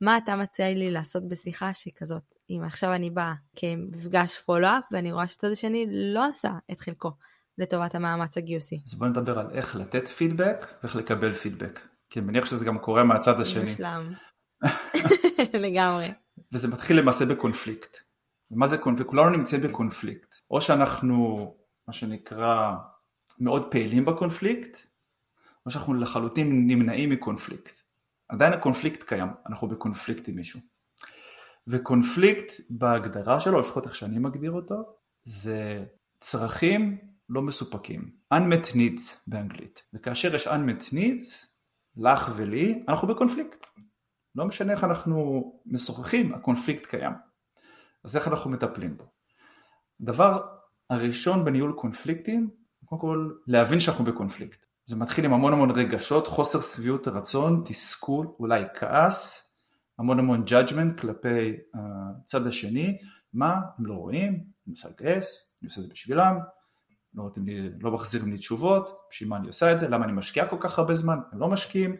[0.00, 2.22] מה אתה מציע לי לעשות בשיחה שכזאת?
[2.50, 7.10] אם עכשיו אני באה כמפגש פולו-אפ ואני רואה שצד השני לא עשה את חלקו
[7.58, 8.80] לטובת המאמץ הגיוסי.
[8.86, 11.80] אז בוא נדבר על איך לתת פידבק ואיך לקבל פידבק.
[12.10, 13.62] כי אני מניח שזה גם קורה מהצד השני.
[13.62, 14.12] מושלם.
[15.64, 16.12] לגמרי.
[16.52, 17.96] וזה מתחיל למעשה בקונפליקט.
[18.50, 19.10] ומה זה קונפליקט?
[19.10, 20.34] כולנו נמצאים בקונפליקט.
[20.50, 21.46] או שאנחנו,
[21.88, 22.72] מה שנקרא,
[23.38, 24.76] מאוד פעילים בקונפליקט,
[25.66, 27.82] או שאנחנו לחלוטין נמנעים מקונפליקט.
[28.28, 30.60] עדיין הקונפליקט קיים, אנחנו בקונפליקט עם מישהו.
[31.66, 35.84] וקונפליקט בהגדרה שלו, לפחות איך שאני מגדיר אותו, זה
[36.20, 38.10] צרכים לא מסופקים.
[38.34, 39.82] unmet needs באנגלית.
[39.92, 41.46] וכאשר יש unmet needs,
[41.96, 43.66] לך ולי, אנחנו בקונפליקט.
[44.34, 47.12] לא משנה איך אנחנו משוחחים, הקונפליקט קיים.
[48.04, 49.04] אז איך אנחנו מטפלים בו?
[50.00, 50.46] הדבר
[50.90, 52.50] הראשון בניהול קונפליקטים,
[52.92, 54.66] קודם כל להבין שאנחנו בקונפליקט.
[54.84, 59.52] זה מתחיל עם המון המון רגשות, חוסר שביעות רצון, תסכול, אולי כעס,
[59.98, 62.98] המון המון judgment כלפי הצד השני,
[63.32, 66.38] מה, הם לא רואים, אני מנסה לגייס, אני עושה את זה בשבילם,
[67.14, 70.46] לא, לי, לא מחזירים לי תשובות, בשביל מה אני עושה את זה, למה אני משקיע
[70.46, 71.96] כל כך הרבה זמן, הם לא משקיעים,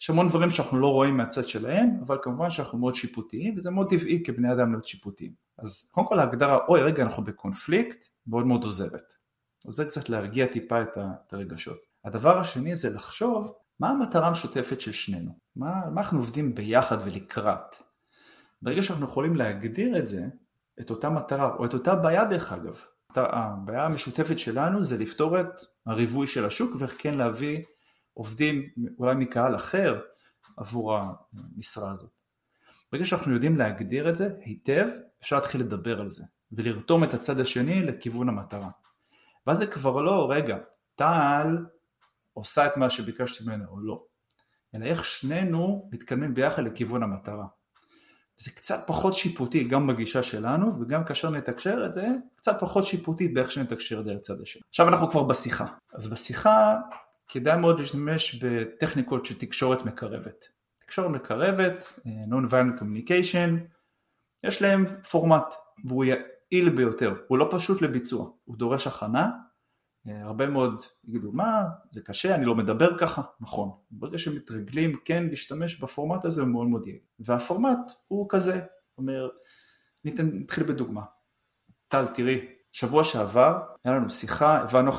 [0.00, 3.90] יש המון דברים שאנחנו לא רואים מהצד שלהם, אבל כמובן שאנחנו מאוד שיפוטיים, וזה מאוד
[3.90, 5.32] טבעי כבני אדם להיות שיפוטיים.
[5.58, 9.23] אז קודם כל ההגדרה, אוי רגע אנחנו בקונפליקט, מאוד מאוד עוזרת.
[9.64, 11.78] עוזר קצת להרגיע טיפה את הרגשות.
[12.04, 17.76] הדבר השני זה לחשוב מה המטרה המשותפת של שנינו, מה, מה אנחנו עובדים ביחד ולקראת.
[18.62, 20.26] ברגע שאנחנו יכולים להגדיר את זה,
[20.80, 22.80] את אותה מטרה, או את אותה בעיה דרך אגב,
[23.16, 27.62] הבעיה המשותפת שלנו זה לפתור את הריבוי של השוק ואיך כן להביא
[28.14, 30.00] עובדים אולי מקהל אחר
[30.56, 30.98] עבור
[31.32, 32.10] המשרה הזאת.
[32.92, 34.86] ברגע שאנחנו יודעים להגדיר את זה היטב,
[35.22, 38.70] אפשר להתחיל לדבר על זה ולרתום את הצד השני לכיוון המטרה.
[39.46, 40.58] ואז זה כבר לא, רגע,
[40.94, 41.58] טל
[42.32, 44.04] עושה את מה שביקשתי ממנו או לא,
[44.74, 47.46] אלא איך שנינו מתקדמים ביחד לכיוון המטרה.
[48.36, 53.28] זה קצת פחות שיפוטי גם בגישה שלנו וגם כאשר נתקשר את זה קצת פחות שיפוטי
[53.28, 54.62] באיך שנתקשר את זה לצד השני.
[54.68, 55.66] עכשיו אנחנו כבר בשיחה.
[55.94, 56.76] אז בשיחה
[57.28, 60.48] כדאי מאוד להשתמש בטכניקות של תקשורת מקרבת.
[60.78, 63.50] תקשורת מקרבת, אה, Non-Violent Communication,
[64.44, 65.54] יש להם פורמט
[65.84, 66.04] והוא
[66.54, 69.30] יעיל ביותר, הוא לא פשוט לביצוע, הוא דורש הכנה,
[70.08, 73.22] אה, הרבה מאוד יגידו מה זה קשה אני לא מדבר ככה.
[73.40, 73.70] נכון.
[73.90, 77.00] ברגע שמתרגלים כן להשתמש בפורמט הזה הוא מאוד מאוד יעיל.
[77.18, 78.60] והפורמט הוא כזה
[78.98, 79.28] אומר
[80.04, 81.02] ניתן, נתחיל בדוגמה.
[81.88, 84.90] טל תראי שבוע שעבר היה לנו שיחה הבנו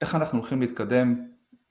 [0.00, 1.26] איך אנחנו הולכים להתקדם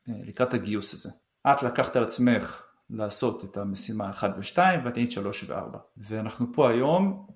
[0.10, 1.10] אה, לקראת הגיוס הזה.
[1.48, 6.70] את לקחת על עצמך לעשות את המשימה 1 ו-2 ואת היית 3 ו-4 ואנחנו פה
[6.70, 7.28] היום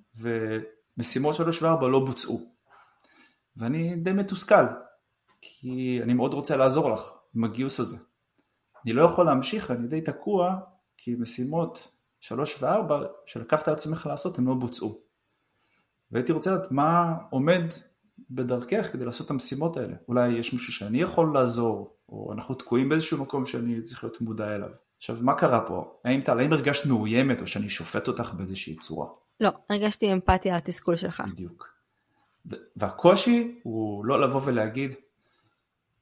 [0.97, 2.55] ומשימות 3 ו-4 לא בוצעו
[3.57, 4.65] ואני די מתוסכל
[5.41, 7.97] כי אני מאוד רוצה לעזור לך עם הגיוס הזה.
[8.85, 10.55] אני לא יכול להמשיך, אני די תקוע
[10.97, 12.93] כי משימות 3 ו-4
[13.25, 15.01] שלקחת על עצמך לעשות הן לא בוצעו.
[16.11, 17.63] והייתי רוצה לדעת מה עומד
[18.29, 19.95] בדרכך כדי לעשות את המשימות האלה.
[20.07, 24.55] אולי יש מישהו שאני יכול לעזור, או אנחנו תקועים באיזשהו מקום שאני צריך להיות מודע
[24.55, 24.69] אליו.
[24.97, 25.99] עכשיו, מה קרה פה?
[26.05, 29.07] האם האם הרגשת מאוימת או שאני שופט אותך באיזושהי צורה?
[29.39, 31.23] לא, הרגשתי אמפתיה על התסכול שלך.
[31.31, 31.75] בדיוק.
[32.75, 34.95] והקושי הוא לא לבוא ולהגיד,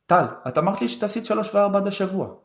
[0.06, 2.36] טל, את אמרת לי שתעשית שלוש וארבע עד השבוע.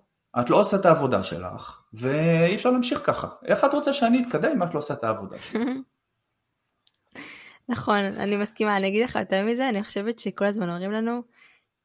[0.40, 3.28] את לא עושה את העבודה שלך, ואי אפשר להמשיך ככה.
[3.44, 5.62] איך את רוצה שאני אתקדם אם את לא עושה את העבודה שלך?
[7.68, 11.22] נכון, אני מסכימה, אני אגיד לך יותר מזה, אני חושבת שכל הזמן אומרים לנו,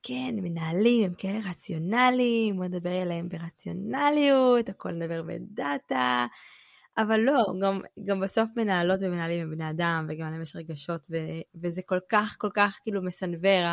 [0.04, 6.26] כן, מנהלים הם כאלה רציונליים, בוא נדבר אליהם ברציונליות, הכל נדבר בדאטה,
[6.97, 11.17] אבל לא, גם, גם בסוף מנהלות ומנהלים הם בני אדם, וגם להם יש רגשות, ו,
[11.56, 13.65] וזה כל כך, כל כך כאילו מסנוור,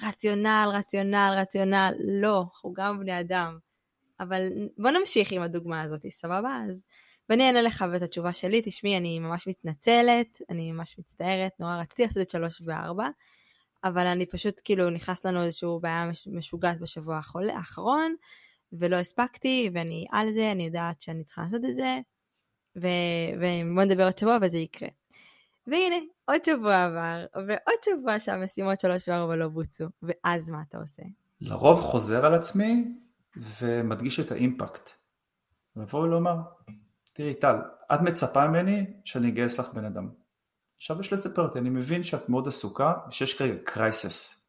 [0.00, 3.58] הרציונל, רציונל, רציונל, לא, אנחנו גם בני אדם.
[4.20, 6.58] אבל בוא נמשיך עם הדוגמה הזאת, סבבה?
[6.68, 6.84] אז
[7.28, 12.02] ואני אענה לך ואת התשובה שלי, תשמעי, אני ממש מתנצלת, אני ממש מצטערת, נורא רציתי
[12.02, 13.08] לעשות את שלוש וארבע,
[13.84, 17.20] אבל אני פשוט, כאילו, נכנס לנו איזושהי בעיה משוגעת בשבוע
[17.54, 18.14] האחרון,
[18.72, 21.98] ולא הספקתי, ואני על זה, אני יודעת שאני צריכה לעשות את זה,
[22.76, 24.88] ובוא נדבר עוד שבוע וזה יקרה.
[25.66, 31.02] והנה, עוד שבוע עבר, ועוד שבוע שהמשימות שלוש וארבע לא בוצעו, ואז מה אתה עושה?
[31.40, 32.84] לרוב חוזר על עצמי
[33.60, 34.90] ומדגיש את האימפקט.
[35.76, 36.36] לבוא ולומר,
[37.12, 37.56] תראי טל,
[37.94, 40.08] את מצפה ממני שאני אגייס לך בן אדם.
[40.76, 44.46] עכשיו יש לספר אותי, אני מבין שאת מאוד עסוקה ושיש כרגע קרייסס.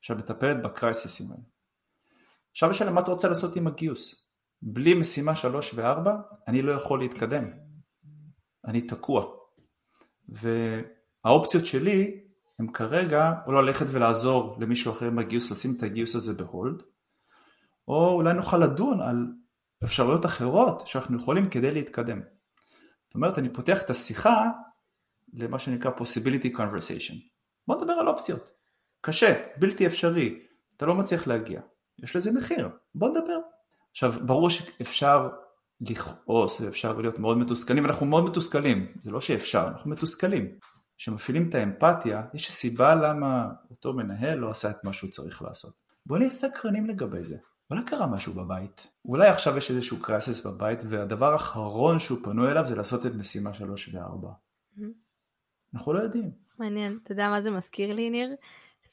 [0.00, 1.42] שאת מטפלת בקרייססים האלה.
[2.50, 4.25] עכשיו יש מה את רוצה לעשות עם הגיוס.
[4.68, 6.16] בלי משימה שלוש וארבע,
[6.48, 7.44] אני לא יכול להתקדם.
[8.64, 9.24] אני תקוע.
[10.28, 12.20] והאופציות שלי
[12.58, 16.82] הם כרגע או ללכת ולעזור למישהו אחר עם הגיוס, לשים את הגיוס הזה בהולד,
[17.88, 19.26] או אולי נוכל לדון על
[19.84, 22.20] אפשרויות אחרות שאנחנו יכולים כדי להתקדם.
[23.06, 24.44] זאת אומרת, אני פותח את השיחה
[25.34, 27.14] למה שנקרא possibility conversation.
[27.68, 28.50] בוא נדבר על אופציות.
[29.00, 31.60] קשה, בלתי אפשרי, אתה לא מצליח להגיע.
[32.02, 33.55] יש לזה מחיר, בוא נדבר.
[33.96, 35.28] עכשיו, ברור שאפשר
[35.80, 40.58] לכעוס, אפשר להיות מאוד מתוסכלים, אנחנו מאוד מתוסכלים, זה לא שאפשר, אנחנו מתוסכלים.
[40.96, 45.74] כשמפעילים את האמפתיה, יש סיבה למה אותו מנהל לא עשה את מה שהוא צריך לעשות.
[46.06, 47.36] בוא נהיה סקרנים לגבי זה.
[47.70, 52.66] אולי קרה משהו בבית, אולי עכשיו יש איזשהו קרייסס בבית והדבר האחרון שהוא פנוי אליו
[52.66, 54.00] זה לעשות את משימה 3 ו-4.
[54.00, 54.82] Mm-hmm.
[55.74, 56.30] אנחנו לא יודעים.
[56.58, 58.34] מעניין, אתה יודע מה זה מזכיר לי ניר?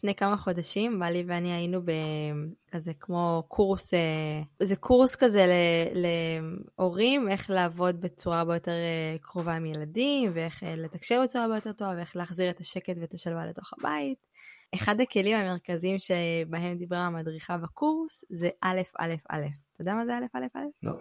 [0.03, 5.45] לפני כמה חודשים בעלי ואני היינו בכזה כמו קורס, אה, זה קורס כזה
[5.93, 11.55] להורים, איך לעבוד בצורה הרבה יותר אה, קרובה עם ילדים, ואיך אה, לתקשר בצורה הרבה
[11.55, 14.27] יותר טובה, ואיך להחזיר את השקט ואת השלווה לתוך הבית.
[14.75, 19.45] אחד הכלים המרכזיים שבהם דיברה המדריכה בקורס זה א' א' א'.
[19.73, 20.65] אתה יודע מה זה א' א' א'?
[20.83, 20.93] לא.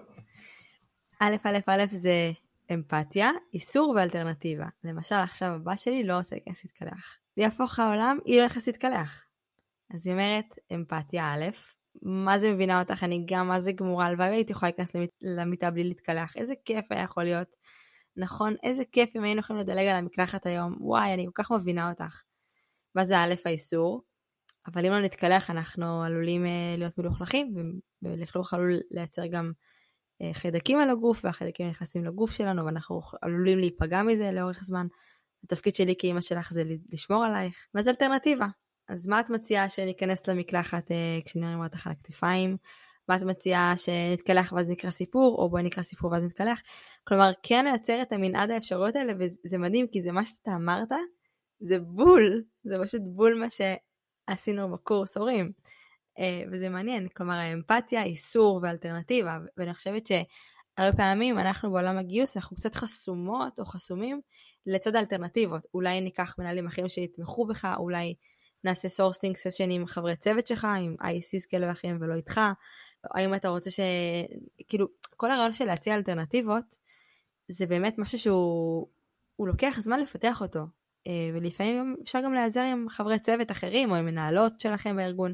[1.21, 2.33] א' א' א' זה
[2.75, 4.67] אמפתיה, איסור ואלטרנטיבה.
[4.85, 7.19] למשל עכשיו הבת שלי לא רוצה להיכנס להתקלח.
[7.37, 9.25] להפוך העולם, היא לא נכנסת להתקלח.
[9.95, 11.45] אז היא אומרת אמפתיה א',
[12.03, 15.85] מה זה מבינה אותך, אני גם מה זה גמורה, הלוואי והייתי יכולה להיכנס למיטה בלי
[15.85, 17.57] להתקלח, איזה כיף היה יכול להיות.
[18.17, 21.91] נכון, איזה כיף אם היינו יכולים לדלג על המקלחת היום, וואי, אני כל כך מבינה
[21.91, 22.23] אותך.
[22.95, 24.03] ואז זה א' האיסור,
[24.67, 27.55] אבל אם לא נתקלח אנחנו עלולים uh, להיות מלוכלכים,
[28.03, 29.53] ולכלוך עלול לייצר גם
[30.33, 34.87] חיידקים על הגוף, והחיידקים נכנסים לגוף שלנו, ואנחנו עלולים להיפגע מזה לאורך זמן.
[35.45, 38.47] התפקיד שלי כאימא שלך זה לשמור עלייך, ואז אלטרנטיבה.
[38.89, 42.57] אז מה את מציעה שניכנס למקלחת uh, כשאני אומרת אותך על הכתפיים?
[43.09, 46.63] מה את מציעה שנתקלח ואז נקרא סיפור, או בואי נקרא סיפור ואז נתקלח?
[47.05, 50.89] כלומר, כן לייצר את המנעד האפשרויות האלה, וזה מדהים, כי זה מה שאתה אמרת,
[51.61, 55.53] זה בול, זה פשוט בול מה שעשינו בקורס הורים.
[56.19, 62.57] אה, וזה מעניין, כלומר האמפתיה, איסור ואלטרנטיבה, ואני חושבת שהרבה פעמים אנחנו בעולם הגיוס, אנחנו
[62.57, 64.21] קצת חסומות או חסומים
[64.67, 65.67] לצד האלטרנטיבות.
[65.75, 68.15] אולי ניקח מנהלים אחרים שיתמכו בך, אולי
[68.65, 72.41] נעשה sourcing session עם חברי צוות שלך, עם ICs כאלה ואחרים ולא איתך,
[73.05, 73.81] האם אתה רוצה ש...
[74.69, 76.77] כאילו, כל הרעיון של להציע אלטרנטיבות,
[77.49, 80.61] זה באמת משהו שהוא לוקח זמן לפתח אותו.
[81.07, 85.33] אה, ולפעמים אפשר גם להיעזר עם חברי צוות אחרים או עם מנהלות שלכם בארגון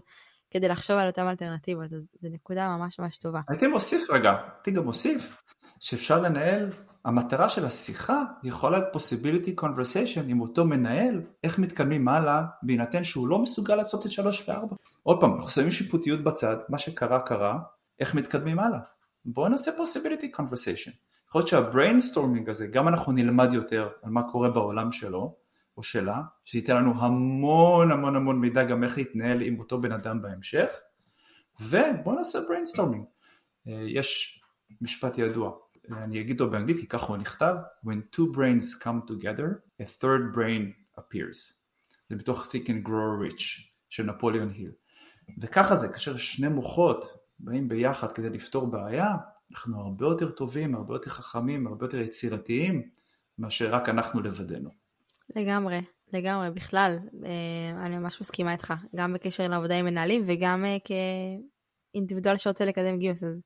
[0.50, 3.40] כדי לחשוב על אותן אלטרנטיבות, אז זו נקודה ממש ממש טובה.
[3.48, 5.42] הייתי מוסיף רגע, הייתי גם מוסיף
[5.80, 6.70] שאפשר לנהל,
[7.04, 13.28] המטרה של השיחה יכולה להיות possibility conversation עם אותו מנהל, איך מתקדמים הלאה, בהינתן שהוא
[13.28, 14.76] לא מסוגל לעשות את שלוש וארבע.
[15.02, 17.58] עוד פעם, אנחנו שמים שיפוטיות בצד, מה שקרה קרה,
[18.00, 18.78] איך מתקדמים הלאה.
[19.24, 20.92] בואו נעשה possibility conversation.
[21.28, 25.36] יכול להיות שה brainstorming הזה, גם אנחנו נלמד יותר על מה קורה בעולם שלו,
[25.78, 30.22] או שלה, שייתן לנו המון המון המון מידע גם איך להתנהל עם אותו בן אדם
[30.22, 30.70] בהמשך,
[31.60, 33.04] ובואו נעשה brainstorming.
[33.68, 34.40] אה, יש
[34.80, 35.52] משפט ידוע,
[35.90, 40.36] אני אגיד אותו באנגלית כי ככה הוא נכתב, When two brains come together, a third
[40.36, 41.54] brain appears.
[42.08, 43.42] זה מתוך Think and Grow Rich
[43.88, 44.72] של נפוליאון היל.
[45.40, 47.04] וככה זה, כאשר שני מוחות
[47.38, 49.06] באים ביחד כדי לפתור בעיה,
[49.50, 52.88] אנחנו הרבה יותר טובים, הרבה יותר חכמים, הרבה יותר יצירתיים,
[53.38, 54.87] מאשר רק אנחנו לבדנו.
[55.36, 55.80] לגמרי,
[56.12, 60.76] לגמרי, בכלל, אה, אני ממש מסכימה איתך, גם בקשר לעבודה עם מנהלים וגם אה,
[61.94, 63.42] כאינדיבידואל שרוצה לקדם גיוס, אז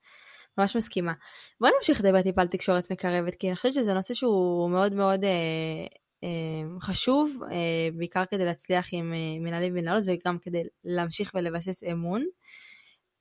[0.59, 1.12] ממש מסכימה.
[1.61, 5.25] בוא נמשיך לדבר טיפה על תקשורת מקרבת, כי אני חושבת שזה נושא שהוא מאוד מאוד
[5.25, 5.87] אה,
[6.25, 12.25] אה, חשוב, אה, בעיקר כדי להצליח עם אה, מנהלים ומנהלות וגם כדי להמשיך ולבסס אמון.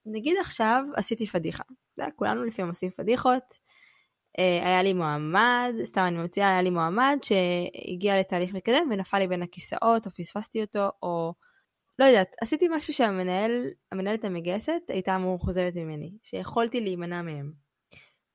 [0.06, 1.64] נגיד עכשיו עשיתי פדיחה,
[2.16, 3.44] כולנו לפעמים עושים פדיחות.
[4.40, 9.28] אה, היה לי מועמד, סתם אני ממציאה, היה לי מועמד שהגיע לתהליך מתקדם ונפל לי
[9.28, 11.34] בין הכיסאות, או פספסתי אותו, או
[12.00, 17.52] לא יודעת, עשיתי משהו שהמנהל, המנהלת המגייסת הייתה מאוכזבת ממני, שיכולתי להימנע מהם.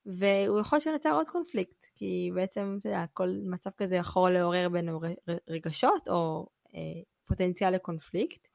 [0.07, 5.01] והוא יכול שנוצר עוד קונפליקט, כי בעצם, אתה יודע, כל מצב כזה יכול לעורר בינו
[5.49, 8.49] רגשות או אה, פוטנציאל לקונפליקט.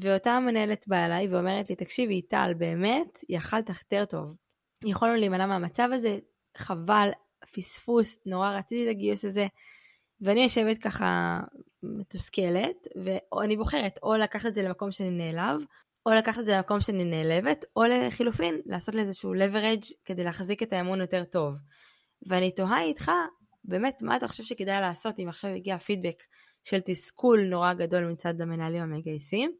[0.00, 4.34] ואותה מנהלת באה אליי ואומרת לי, תקשיבי, טל, באמת, יכלת יותר טוב.
[4.84, 6.18] יכולנו להימנע מהמצב הזה,
[6.58, 7.08] חבל,
[7.52, 9.46] פספוס, נורא רציתי את הגיוס הזה.
[10.20, 11.40] ואני יושבת ככה
[11.82, 15.60] מתוסכלת, ואני בוחרת או לקחת את זה למקום שאני נעלב,
[16.06, 20.62] או לקחת את זה למקום שאני נעלבת, או לחילופין, לעשות לזה איזשהו leverage כדי להחזיק
[20.62, 21.54] את האמון יותר טוב.
[22.26, 23.10] ואני תוהה איתך,
[23.64, 26.22] באמת, מה אתה חושב שכדאי לעשות אם עכשיו הגיע פידבק
[26.64, 29.52] של תסכול נורא גדול מצד המנהלים המגייסים,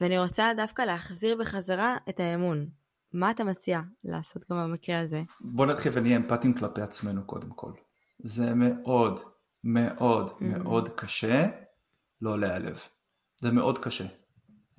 [0.00, 2.79] ואני רוצה דווקא להחזיר בחזרה את האמון.
[3.12, 5.22] מה אתה מציע לעשות גם במקרה הזה?
[5.40, 7.72] בוא נתחיל ונהיה אמפתיים כלפי עצמנו קודם כל.
[8.18, 9.20] זה מאוד
[9.64, 10.44] מאוד mm-hmm.
[10.44, 11.46] מאוד קשה
[12.20, 12.78] לא להיעלב.
[13.40, 14.04] זה מאוד קשה.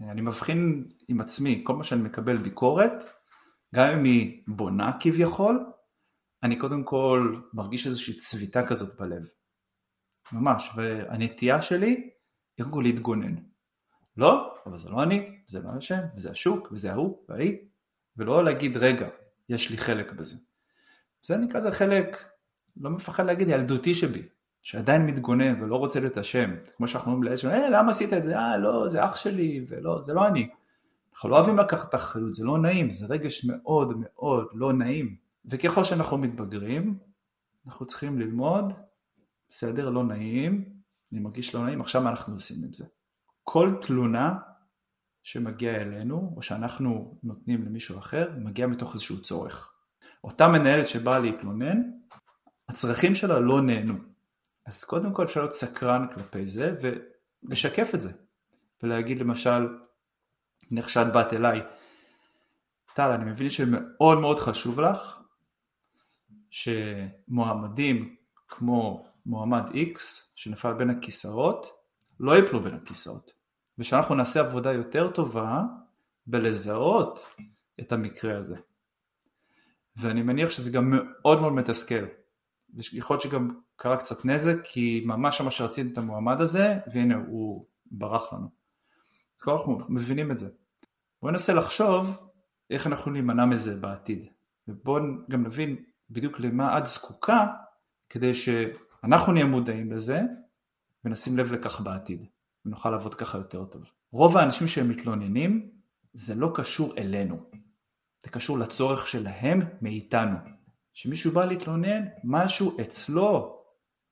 [0.10, 3.04] אני מבחין עם עצמי, כל מה שאני מקבל ביקורת,
[3.76, 5.66] גם אם היא בונה כביכול,
[6.44, 9.28] אני קודם כל מרגיש איזושהי צביטה כזאת בלב.
[10.32, 12.10] ממש, והנטייה שלי
[12.58, 13.36] היא קודם כל להתגונן.
[14.18, 17.58] לא, אבל זה לא אני, זה מה השם, וזה השוק, וזה ההוא, וההיא,
[18.18, 19.08] ולא להגיד רגע,
[19.50, 20.36] יש לי חלק בזה.
[21.22, 22.18] זה נקרא זה חלק,
[22.78, 24.22] לא מפחד להגיד, ילדותי שבי,
[24.62, 28.38] שעדיין מתגונן ולא רוצה להיות אשם, כמו שאנחנו אומרים לאיזשהו, אה, למה עשית את זה?
[28.38, 30.50] אה, לא, זה אח שלי, ולא, זה לא אני.
[31.14, 35.16] אנחנו לא אוהבים לקחת אחריות, זה לא נעים, זה רגש מאוד מאוד לא נעים.
[35.46, 36.98] וככל שאנחנו מתבגרים,
[37.66, 38.74] אנחנו צריכים ללמוד,
[39.50, 40.66] בסדר, לא נעים,
[41.12, 42.86] אני מרגיש לא נעים, עכשיו מה אנחנו עושים עם זה?
[43.44, 44.34] כל תלונה
[45.24, 49.74] שמגיעה אלינו, או שאנחנו נותנים למישהו אחר, מגיעה מתוך איזשהו צורך.
[50.24, 51.82] אותה מנהלת שבאה להתלונן,
[52.70, 53.94] הצרכים שלה לא נהנו.
[54.66, 58.12] אז קודם כל אפשר להיות סקרן כלפי זה ולשקף את זה.
[58.84, 59.68] ולהגיד למשל,
[60.72, 61.62] נניח שאת באת אליי,
[62.94, 65.20] טל, אני מבין שמאוד מאוד חשוב לך
[66.50, 68.16] שמועמדים
[68.48, 70.00] כמו מועמד X
[70.36, 71.68] שנפל בין הכיסאות
[72.20, 73.41] לא יפלו בין הכיסאות
[73.78, 75.62] ושאנחנו נעשה עבודה יותר טובה
[76.28, 77.26] בלזהות
[77.80, 78.58] את המקרה הזה.
[79.96, 82.06] ואני מניח שזה גם מאוד מאוד מתסכל.
[82.94, 87.66] יכול להיות שגם קרה קצת נזק כי ממש ממש רציתי את המועמד הזה והנה הוא
[87.92, 88.48] ברח לנו.
[89.48, 90.50] אנחנו מבינים את זה.
[91.22, 92.32] בואו ננסה לחשוב
[92.70, 94.26] איך אנחנו להימנע מזה בעתיד.
[94.68, 95.76] ובואו גם נבין
[96.10, 97.48] בדיוק למה את זקוקה
[98.10, 100.22] כדי שאנחנו נהיה מודעים לזה
[101.06, 102.26] ונשים לב לכך בעתיד
[102.66, 103.84] ונוכל לעבוד ככה יותר טוב.
[104.12, 105.72] רוב האנשים שהם מתלוננים
[106.14, 107.50] זה לא קשור אלינו,
[108.24, 110.38] זה קשור לצורך שלהם מאיתנו.
[110.94, 113.62] כשמישהו בא להתלונן, משהו אצלו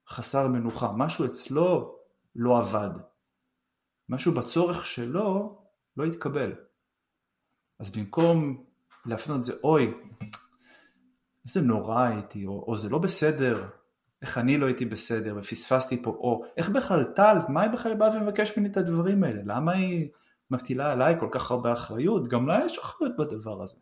[0.08, 1.98] חסר מנוחה, משהו אצלו
[2.36, 2.90] לא עבד.
[4.08, 5.58] משהו בצורך שלו
[5.96, 6.52] לא התקבל.
[7.78, 8.64] אז במקום
[9.06, 9.94] להפנות את זה, אוי,
[11.44, 13.68] איזה נורא הייתי, או, או זה לא בסדר,
[14.22, 18.16] איך אני לא הייתי בסדר ופספסתי פה, או איך בכלל טל, מה היא בכלל באה
[18.16, 20.08] ומבקש ממני את הדברים האלה, למה היא
[20.50, 23.76] מטילה עליי כל כך הרבה אחריות, גם לה יש אחריות בדבר הזה.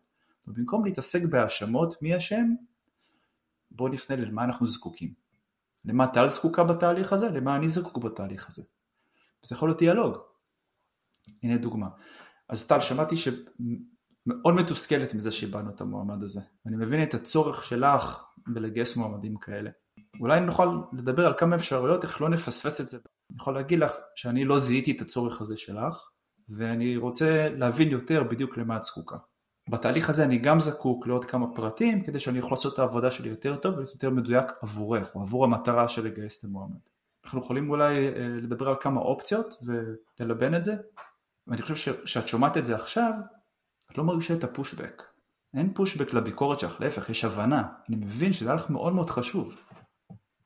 [0.46, 2.54] במקום להתעסק בהאשמות מי אשם,
[3.70, 5.14] בואו נפנה למה אנחנו זקוקים.
[5.84, 8.62] למה טל זקוקה בתהליך הזה, למה אני זקוק בתהליך הזה.
[9.42, 10.16] זה יכול להיות דיאלוג.
[11.42, 11.88] הנה דוגמה.
[12.48, 13.14] אז טל, שמעתי
[14.26, 16.40] מאוד מתוסכלת מזה שאיבדנו את המועמד הזה.
[16.64, 19.70] ואני מבין את הצורך שלך בלגייס מועמדים כאלה.
[20.20, 22.98] אולי נוכל לדבר על כמה אפשרויות איך לא נפספס את זה.
[23.30, 26.08] אני יכול להגיד לך שאני לא זיהיתי את הצורך הזה שלך,
[26.48, 29.16] ואני רוצה להבין יותר בדיוק למה את זקוקה.
[29.70, 33.28] בתהליך הזה אני גם זקוק לעוד כמה פרטים כדי שאני יכול לעשות את העבודה שלי
[33.28, 36.80] יותר טוב ולהיות יותר מדויק עבורך או עבור המטרה של לגייס את המועמד.
[37.24, 39.54] אנחנו יכולים אולי אה, לדבר על כמה אופציות
[40.20, 40.74] וללבן את זה
[41.46, 43.12] ואני חושב שאת שומעת את זה עכשיו
[43.92, 45.02] את לא מרגישה את הפושבק.
[45.54, 47.62] אין פושבק לביקורת שלך, להפך, יש הבנה.
[47.88, 49.56] אני מבין שזה היה לך מאוד מאוד חשוב.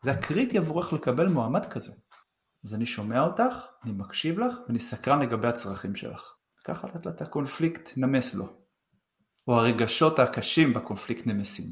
[0.03, 1.93] זה הקריטי עבורך לקבל מועמד כזה.
[2.65, 6.35] אז אני שומע אותך, אני מקשיב לך, ואני סקרן לגבי הצרכים שלך.
[6.65, 8.47] ככה לאט לאט הקונפליקט נמס לו.
[9.49, 11.67] או הרגשות הקשים בקונפליקט נמסים.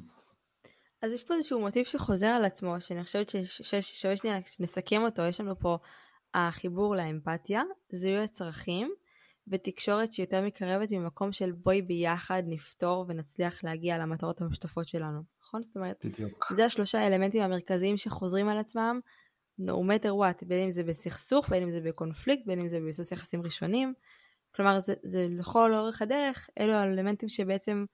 [1.03, 5.41] אז יש פה איזשהו מוטיב שחוזר על עצמו, שאני חושבת ששווה שנייה שנסכם אותו, יש
[5.41, 5.79] לנו פה
[6.35, 7.63] החיבור לאמפתיה,
[7.93, 8.95] זיהוי הצרכים,
[9.51, 15.63] ותקשורת שיותר מקרבת ממקום של בואי ביחד נפתור ונצליח להגיע למטרות המשותפות שלנו, נכון?
[15.63, 16.53] זאת אומרת, בדיוק.
[16.57, 19.01] זה השלושה האלמנטים המרכזיים שחוזרים על עצמם,
[19.61, 23.13] no matter what, בין אם זה בסכסוך, בין אם זה בקונפליקט, בין אם זה בביסוס
[23.13, 23.95] יחסים ראשונים.
[24.55, 27.85] כלומר, זה, זה לכל אורך הדרך, אלו האלמנטים שבעצם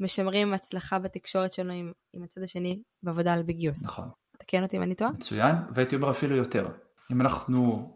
[0.00, 3.84] משמרים הצלחה בתקשורת שלנו עם, עם הצד השני בעבודה על בגיוס.
[3.84, 4.08] נכון.
[4.38, 5.10] תקן אותי אם אני טועה.
[5.10, 6.68] מצוין, והייתי אומר אפילו יותר.
[7.12, 7.92] אם אנחנו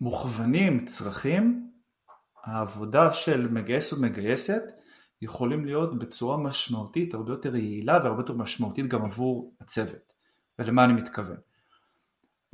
[0.00, 1.69] מוכוונים צרכים,
[2.44, 4.62] העבודה של מגייס ומגייסת
[5.22, 10.12] יכולים להיות בצורה משמעותית הרבה יותר יעילה והרבה יותר משמעותית גם עבור הצוות.
[10.58, 11.36] ולמה אני מתכוון?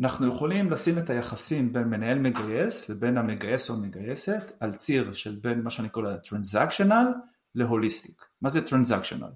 [0.01, 5.39] אנחנו יכולים לשים את היחסים בין מנהל מגייס לבין המגייס או המגייסת על ציר של
[5.43, 7.07] בין מה שאני קורא טרנזקשיונל
[7.55, 8.25] להוליסטיק.
[8.43, 9.31] מה זה טרנזקשיונל?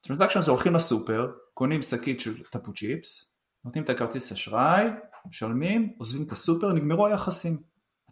[0.00, 3.30] טרנזקשיונל זה הולכים לסופר, קונים שקית של טפו צ'יפס,
[3.64, 4.84] נותנים את הכרטיס אשראי,
[5.26, 7.62] משלמים, עוזבים את הסופר, נגמרו היחסים.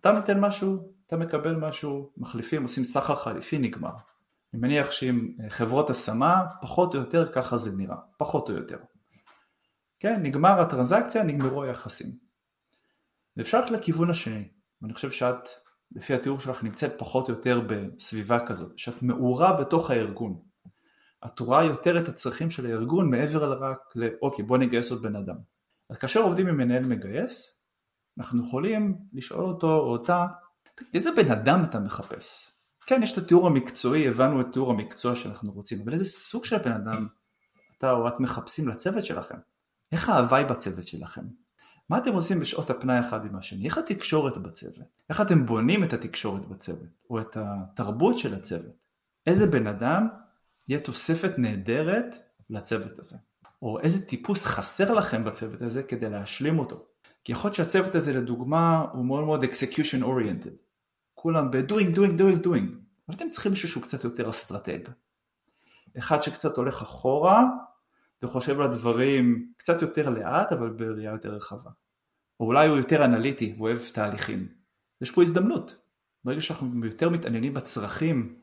[0.01, 3.91] אתה נותן משהו, אתה מקבל משהו, מחליפים, עושים סחר חליפי, נגמר.
[4.53, 8.79] אני מניח שעם חברות השמה, פחות או יותר ככה זה נראה, פחות או יותר.
[10.01, 12.07] כן, נגמר הטרנזקציה, נגמרו היחסים.
[13.37, 14.49] ואפשר ללכת לכיוון השני,
[14.83, 15.49] ואני חושב שאת,
[15.97, 20.43] לפי התיאור שלך, נמצאת פחות או יותר בסביבה כזאת, שאת מעורה בתוך הארגון.
[21.27, 25.37] את רואה יותר את הצרכים של הארגון מעבר לרק לאוקיי בוא נגייס עוד בן אדם.
[25.91, 27.65] אז כאשר עובדים עם מנהל מגייס,
[28.19, 30.27] אנחנו יכולים לשאול אותו או אותה,
[30.95, 32.53] איזה בן אדם אתה מחפש?
[32.87, 36.59] כן, יש את התיאור המקצועי, הבנו את תיאור המקצוע שאנחנו רוצים, אבל איזה סוג של
[36.59, 37.07] בן אדם
[37.79, 39.37] אתה או את מחפשים לצוות שלכם?
[39.93, 41.23] איך ההוואי בצוות שלכם?
[41.89, 43.65] מה אתם עושים בשעות הפנאי אחד עם השני?
[43.65, 44.87] איך התקשורת בצוות?
[45.11, 46.89] איך אתם בונים את התקשורת בצוות?
[47.11, 48.77] או את התרבות של הצוות?
[49.27, 50.09] איזה בן אדם
[50.69, 52.17] יהיה תוספת נהדרת
[52.51, 53.17] לצוות הזה?
[53.63, 56.87] או איזה טיפוס חסר לכם בצוות הזה כדי להשלים אותו?
[57.25, 60.72] כי יכול להיות שהצוות הזה לדוגמה הוא מאוד מאוד execution oriented.
[61.23, 62.67] כולם ב-doing, doing, doing, doing.
[63.09, 64.79] אבל אתם צריכים מישהו שהוא קצת יותר אסטרטג.
[65.99, 67.43] אחד שקצת הולך אחורה
[68.23, 71.71] וחושב על הדברים קצת יותר לאט אבל בראייה יותר רחבה.
[72.41, 74.49] או אולי הוא יותר אנליטי ואוהב תהליכים.
[75.01, 75.79] יש פה הזדמנות.
[76.25, 78.41] ברגע שאנחנו יותר מתעניינים בצרכים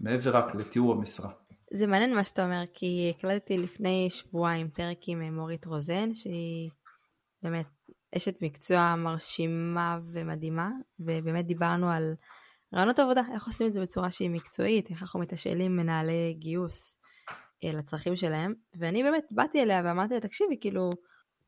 [0.00, 1.30] מעבר רק לתיאור המשרה.
[1.72, 6.70] זה מעניין מה שאתה אומר, כי הקלטתי לפני שבועיים פרק עם מורית רוזן, שהיא
[7.42, 7.66] באמת
[8.16, 12.14] אשת מקצוע מרשימה ומדהימה, ובאמת דיברנו על
[12.74, 16.98] רעיונות עבודה, איך עושים את זה בצורה שהיא מקצועית, איך אנחנו מתשאלים מנהלי גיוס
[17.64, 20.90] אה, לצרכים שלהם, ואני באמת באתי אליה ואמרתי לה, תקשיבי, כאילו,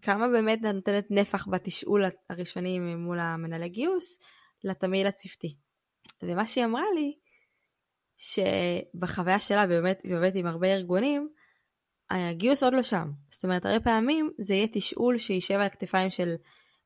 [0.02, 4.18] כמה באמת נותנת נפח בתשאול הראשוני מול המנהלי גיוס
[4.64, 5.56] לתמהיל הצוותי.
[6.22, 7.14] ומה שהיא אמרה לי,
[8.16, 11.28] שבחוויה שלה, ובאמת היא עובדת עם הרבה ארגונים,
[12.10, 13.10] הגיוס עוד לא שם.
[13.30, 16.34] זאת אומרת, הרבה פעמים זה יהיה תשאול שישב על הכתפיים של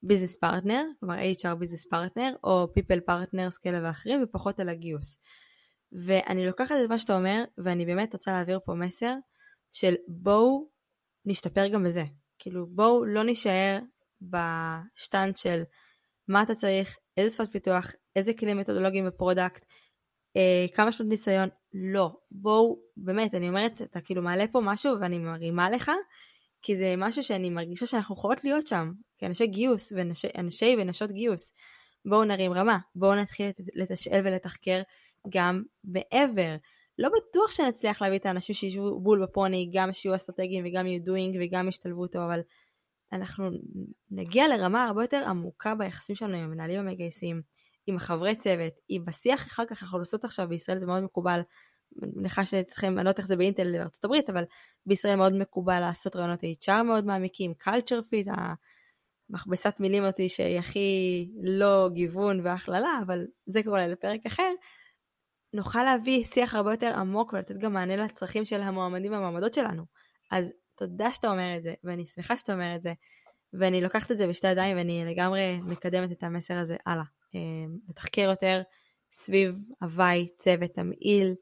[0.02, 5.18] business partner, כלומר HR business partner, או people partners כאלה ואחרים, ופחות על הגיוס.
[5.92, 9.14] ואני לוקחת את מה שאתה אומר, ואני באמת רוצה להעביר פה מסר
[9.70, 10.68] של בואו
[11.24, 12.04] נשתפר גם בזה.
[12.38, 13.78] כאילו בואו לא נישאר
[14.22, 15.62] בשטנץ של
[16.28, 19.64] מה אתה צריך, איזה שפת פיתוח, איזה כלים מתודולוגיים ב product,
[20.36, 22.10] אה, כמה שנות ניסיון, לא.
[22.30, 25.90] בואו, באמת, אני אומרת, אתה כאילו מעלה פה משהו ואני מרימה לך,
[26.62, 31.52] כי זה משהו שאני מרגישה שאנחנו יכולות להיות שם, כאנשי גיוס, ואנשי ונשות גיוס.
[32.04, 34.82] בואו נרים רמה, בואו נתחיל לתשאל ולתחקר
[35.28, 36.56] גם מעבר.
[36.98, 41.38] לא בטוח שנצליח להביא את האנשים שישבו בול בפוני, גם שיהיו אסטרטגיים וגם יהיו דוינג
[41.40, 42.40] וגם ישתלבו אותו, אבל
[43.12, 43.50] אנחנו
[44.10, 47.42] נגיע לרמה הרבה יותר עמוקה ביחסים שלנו עם המנהלים המגייסים,
[47.86, 51.40] עם החברי צוות, עם בשיח אחר כך אנחנו עושות עכשיו בישראל זה מאוד מקובל,
[52.02, 54.44] אני מניחה שצריכים, אני לא יודעת איך זה באינטל בארצות הברית, אבל
[54.86, 58.30] בישראל מאוד מקובל לעשות רעיונות HR מאוד מעמיקים, culture fit,
[59.30, 64.52] המכבסת מילים אותי שהיא הכי לא גיוון והכללה, אבל זה כבר לפרק אחר.
[65.54, 69.84] נוכל להביא שיח הרבה יותר עמוק ולתת גם מענה לצרכים של המועמדים והמועמדות שלנו.
[70.30, 72.92] אז תודה שאתה אומר את זה, ואני שמחה שאתה אומר את זה,
[73.52, 77.04] ואני לוקחת את זה בשתי ידיים ואני לגמרי מקדמת את המסר הזה הלאה.
[77.88, 78.62] לתחקר יותר
[79.12, 81.34] סביב הוואי, צוות, המעיל,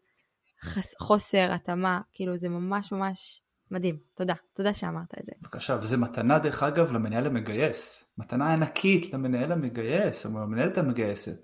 [1.01, 3.99] חוסר, התאמה, כאילו זה ממש ממש מדהים.
[4.14, 5.32] תודה, תודה שאמרת את זה.
[5.41, 8.12] בבקשה, וזה מתנה דרך אגב למנהל המגייס.
[8.18, 11.41] מתנה ענקית למנהל המגייס, או למנהלת המגייסת.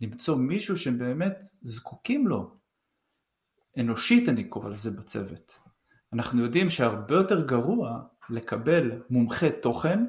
[0.00, 2.56] למצוא מישהו שהם באמת זקוקים לו.
[3.80, 5.58] אנושית אני קורא לזה בצוות.
[6.12, 8.00] אנחנו יודעים שהרבה יותר גרוע
[8.30, 10.04] לקבל מומחה תוכן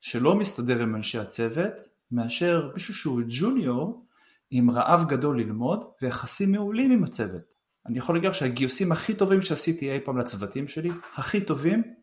[0.00, 1.74] שלא מסתדר עם אנשי הצוות,
[2.12, 4.06] מאשר מישהו שהוא ג'וניור
[4.50, 7.54] עם רעב גדול ללמוד ויחסים מעולים עם הצוות.
[7.86, 11.94] אני יכול להגיד שהגיוסים הכי טובים שעשיתי אי פעם לצוותים שלי, הכי טובים,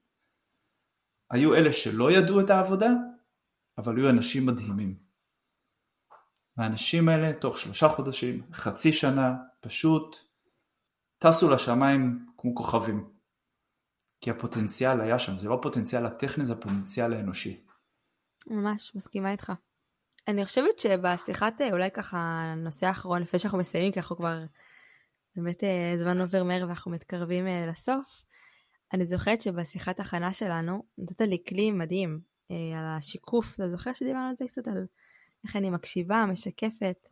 [1.31, 2.89] היו אלה שלא ידעו את העבודה,
[3.77, 4.95] אבל היו אנשים מדהימים.
[6.57, 10.17] והאנשים האלה תוך שלושה חודשים, חצי שנה, פשוט
[11.17, 13.09] טסו לשמיים כמו כוכבים.
[14.21, 17.65] כי הפוטנציאל היה שם, זה לא הפוטנציאל הטכני, זה הפוטנציאל האנושי.
[18.47, 19.51] ממש, מסכימה איתך.
[20.27, 24.43] אני חושבת שבשיחת, אה, אולי ככה, הנושא האחרון, לפני שאנחנו מסיימים, כי אנחנו כבר,
[25.35, 28.23] באמת אה, זמן עובר מהר ואנחנו מתקרבים אה, לסוף,
[28.93, 32.19] אני זוכרת שבשיחת הכנה שלנו, נתת לי כלי מדהים
[32.49, 34.85] על השיקוף, אתה זוכר שדיברנו על זה קצת, על
[35.45, 37.09] איך אני מקשיבה, משקפת.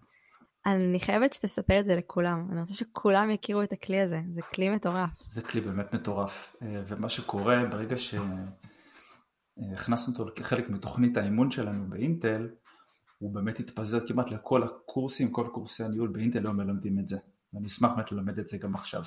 [0.66, 4.70] אני חייבת שתספר את זה לכולם, אני רוצה שכולם יכירו את הכלי הזה, זה כלי
[4.70, 5.09] מטורף.
[5.28, 7.95] זה כלי באמת מטורף, ומה שקורה ברגע
[9.57, 12.47] שהכנסנו אותו כחלק מתוכנית האימון שלנו באינטל,
[13.18, 17.18] הוא באמת התפזר כמעט לכל הקורסים, כל קורסי הניהול באינטל לא מלמדים את זה,
[17.53, 19.03] ואני אשמח באמת ללמד את זה גם עכשיו.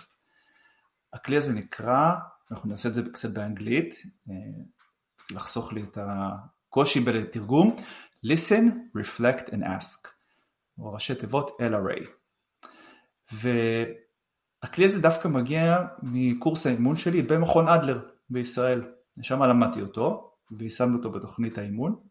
[1.12, 2.14] הכלי הזה נקרא,
[2.50, 3.94] אנחנו נעשה את זה קצת באנגלית,
[4.30, 4.34] אה,
[5.30, 7.74] לחסוך לי את הקושי בתרגום,
[8.26, 8.64] listen,
[8.96, 10.08] reflect and ask,
[10.78, 12.08] או ראשי תיבות LRA.
[13.32, 18.92] והכלי הזה דווקא מגיע מקורס האימון שלי במכון אדלר בישראל,
[19.22, 22.07] שם למדתי אותו, ויישמנו אותו בתוכנית האימון.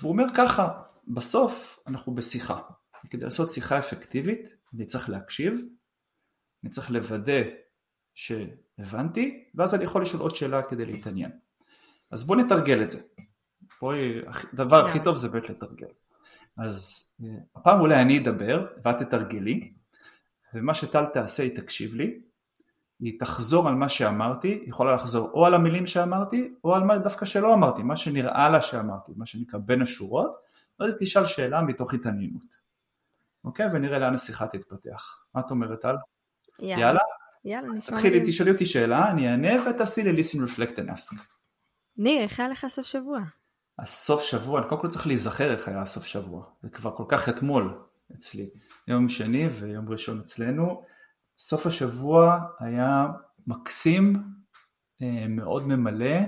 [0.00, 2.60] והוא אומר ככה, בסוף אנחנו בשיחה.
[3.10, 5.60] כדי לעשות שיחה אפקטיבית, אני צריך להקשיב,
[6.64, 7.42] אני צריך לוודא
[8.14, 11.30] שהבנתי, ואז אני יכול לשאול עוד שאלה כדי להתעניין.
[12.10, 13.00] אז בוא נתרגל את זה.
[13.80, 13.98] בואי,
[14.52, 15.88] הדבר הכי טוב זה באמת לתרגל.
[16.58, 19.72] אז אה, הפעם אולי אני אדבר ואת תתרגלי,
[20.54, 22.20] ומה שטל תעשה היא תקשיב לי,
[23.00, 26.98] היא תחזור על מה שאמרתי, היא יכולה לחזור או על המילים שאמרתי, או על מה
[26.98, 30.36] דווקא שלא אמרתי, מה שנראה לה שאמרתי, מה שנקרא בין השורות,
[30.80, 32.60] ואז תשאל שאלה מתוך התעניינות.
[33.44, 33.66] אוקיי?
[33.72, 35.24] ונראה לאן השיחה תתפתח.
[35.34, 35.96] מה את אומרת על?
[36.58, 36.82] יאללה.
[36.82, 37.00] יאללה?
[37.44, 41.16] יאללה, אז תתחילי, תשאלי אותי שאלה, אני אענה ותעשי לי listen, reflect and ask.
[41.96, 43.20] ניר, איך היה לך סוף שבוע?
[43.78, 46.44] הסוף שבוע, אני קודם כל צריך להיזכר איך היה הסוף שבוע.
[46.62, 47.78] זה כבר כל כך אתמול
[48.16, 48.50] אצלי.
[48.88, 50.82] יום שני ויום ראשון אצלנו.
[51.38, 53.06] סוף השבוע היה
[53.46, 54.12] מקסים,
[55.02, 56.18] אה, מאוד ממלא,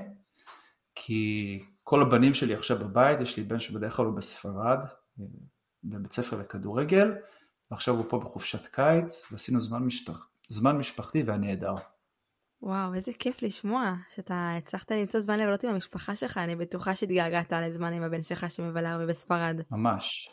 [0.95, 4.79] כי כל הבנים שלי עכשיו בבית, יש לי בן שבדרך כלל הוא בספרד,
[5.21, 5.25] אה,
[5.85, 7.15] בבית ספר לכדורגל,
[7.71, 10.29] ועכשיו הוא פה בחופשת קיץ, ועשינו זמן, משתח...
[10.49, 11.75] זמן משפחתי והיה נהדר.
[12.63, 17.53] וואו, איזה כיף לשמוע שאתה הצלחת למצוא זמן לבלות עם המשפחה שלך, אני בטוחה שהתגעגעת
[17.53, 19.61] לזמן עם הבן שלך שמבלה הרבה בספרד.
[19.71, 20.31] ממש.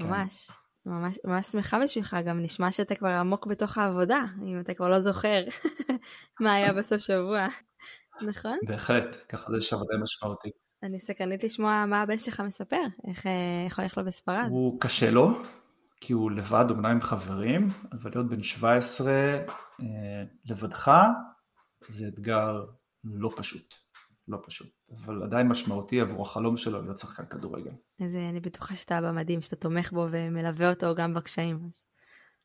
[0.00, 0.48] ממש.
[0.48, 0.69] כן.
[0.90, 5.00] ממש, ממש שמחה בשבילך, גם נשמע שאתה כבר עמוק בתוך העבודה, אם אתה כבר לא
[5.00, 5.44] זוכר
[6.40, 7.46] מה היה בסוף שבוע,
[8.28, 8.58] נכון?
[8.66, 10.52] בהחלט, ככה זה שעבודה משמעותית.
[10.82, 13.26] אני סקרנית לשמוע מה הבן שלך מספר, איך,
[13.66, 14.46] איך הולך לו בספרד.
[14.50, 15.42] הוא קשה לו,
[16.00, 19.46] כי הוא לבד, אומנם עם חברים, אבל להיות בן 17 אה,
[20.44, 20.92] לבדך,
[21.88, 22.64] זה אתגר
[23.04, 23.74] לא פשוט.
[24.30, 27.70] לא פשוט, אבל עדיין משמעותי עבור החלום שלו להיות שחקן כדורגל.
[28.04, 31.84] אז אני בטוחה שאתה במדים, שאתה תומך בו ומלווה אותו גם בקשיים, אז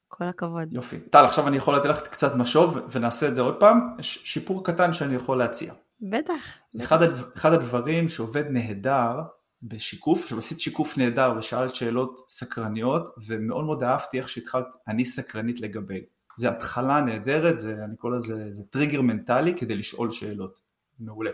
[0.07, 0.73] כל הכבוד.
[0.73, 0.99] יופי.
[0.99, 3.79] טל, עכשיו אני יכול לתת לך קצת משוב ונעשה את זה עוד פעם.
[3.99, 5.73] יש שיפור קטן שאני יכול להציע.
[6.01, 6.57] בטח.
[6.81, 9.21] אחד, הדבר, אחד הדברים שעובד נהדר
[9.63, 15.61] בשיקוף, עכשיו עשית שיקוף נהדר ושאלת שאלות סקרניות, ומאוד מאוד אהבתי איך שהתחלת, אני סקרנית
[15.61, 16.05] לגבי.
[16.37, 20.61] זה התחלה נהדרת, זה, אני קורא לזה, זה טריגר מנטלי כדי לשאול שאלות.
[20.99, 21.31] מעולה.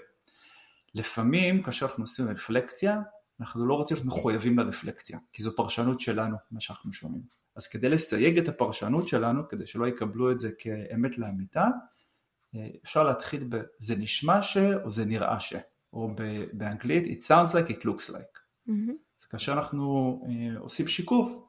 [0.95, 3.01] לפעמים כאשר אנחנו עושים רפלקציה,
[3.39, 7.23] אנחנו לא רוצים להיות מחויבים לרפלקציה, כי זו פרשנות שלנו, מה שאנחנו שומעים.
[7.55, 11.67] אז כדי לסייג את הפרשנות שלנו, כדי שלא יקבלו את זה כאמת לאמיתה,
[12.83, 15.53] אפשר להתחיל ב- זה נשמע ש, או זה נראה ש,
[15.93, 16.09] או
[16.53, 18.39] באנגלית it sounds like it looks like.
[18.67, 18.91] Mm-hmm.
[19.19, 21.43] אז כאשר אנחנו אה, עושים שיקוף,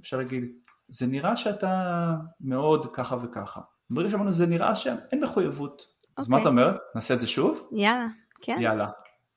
[0.00, 0.44] אפשר להגיד,
[0.88, 3.60] זה נראה שאתה מאוד ככה וככה.
[3.90, 5.82] ברגע שאמרנו זה נראה שאין מחויבות.
[5.82, 6.08] Okay.
[6.16, 6.48] אז מה אוקיי.
[6.48, 6.76] את אומרת?
[6.94, 7.68] נעשה את זה שוב?
[7.72, 8.06] יאללה.
[8.46, 8.56] כן?
[8.60, 8.90] יאללה,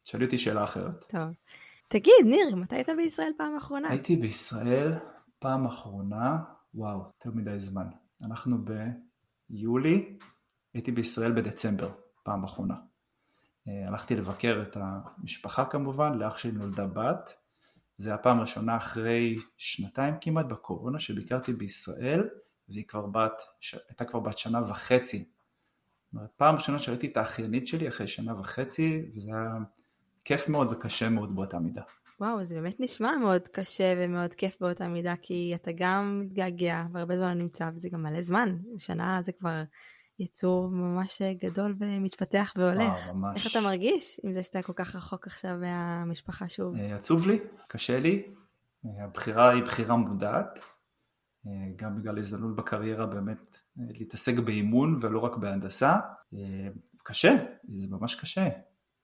[0.03, 1.05] תשאלי אותי שאלה אחרת.
[1.09, 1.29] טוב.
[1.87, 3.89] תגיד, ניר, מתי היית בישראל פעם אחרונה?
[3.89, 4.93] הייתי בישראל
[5.39, 6.37] פעם אחרונה,
[6.73, 7.87] וואו, יותר מדי זמן.
[8.21, 8.57] אנחנו
[9.49, 10.17] ביולי,
[10.73, 11.91] הייתי בישראל בדצמבר,
[12.23, 12.75] פעם אחרונה.
[13.67, 17.33] אה, הלכתי לבקר את המשפחה כמובן, לאח שלי נולדה בת.
[17.97, 22.29] זה הפעם הראשונה אחרי שנתיים כמעט בקורונה שביקרתי בישראל,
[22.69, 23.41] והיא כבר בת,
[23.89, 25.29] הייתה כבר בת שנה וחצי
[26.37, 29.57] פעם ראשונה שראיתי את האחיינית שלי אחרי שנה וחצי, וזה היה
[30.25, 31.81] כיף מאוד וקשה מאוד באותה מידה.
[32.19, 37.17] וואו, זה באמת נשמע מאוד קשה ומאוד כיף באותה מידה, כי אתה גם מתגעגע, והרבה
[37.17, 39.63] זמן לא נמצא, וזה גם מלא זמן, שנה זה כבר
[40.19, 42.99] יצור ממש גדול ומתפתח והולך.
[43.05, 43.45] וואו, ממש.
[43.45, 46.75] איך אתה מרגיש עם זה שאתה כל כך רחוק עכשיו מהמשפחה שוב?
[46.75, 48.23] אה, עצוב לי, קשה לי.
[48.85, 50.59] אה, הבחירה היא בחירה מודעת.
[51.47, 55.95] אה, גם בגלל הזדמנות בקריירה באמת להתעסק באימון ולא רק בהנדסה.
[57.03, 57.35] קשה,
[57.67, 58.49] זה ממש קשה.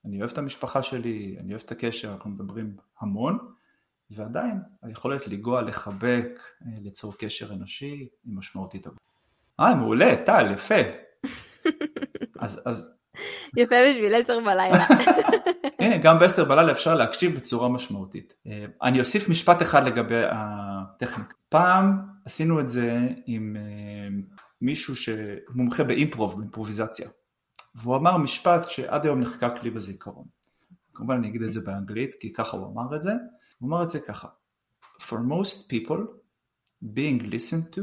[0.06, 3.38] אני אוהב את המשפחה שלי, אני אוהב את הקשר, אנחנו מדברים המון,
[4.10, 6.42] ועדיין היכולת לנגוע, לחבק,
[6.82, 8.88] ליצור קשר אנושי היא משמעותית.
[9.60, 10.76] אה, מעולה, טל, יפה.
[12.40, 12.94] אז, אז...
[13.58, 14.86] יפה בשביל עשר בלילה.
[15.80, 18.36] הנה, גם בעשר בלילה אפשר להקשיב בצורה משמעותית.
[18.48, 21.34] אה, אני אוסיף משפט אחד לגבי הטכניקה.
[21.50, 24.08] פעם עשינו את זה עם אה,
[24.62, 27.10] מישהו שמומחה באימפרוב, באימפרוביזציה.
[27.76, 30.26] והוא אמר משפט שעד היום נחקק לי בזיכרון.
[30.94, 33.12] כמובן אני אגיד את זה באנגלית, כי ככה הוא אמר את זה.
[33.60, 34.28] הוא אמר את זה ככה:
[35.02, 36.00] For most people,
[36.84, 37.82] being listened to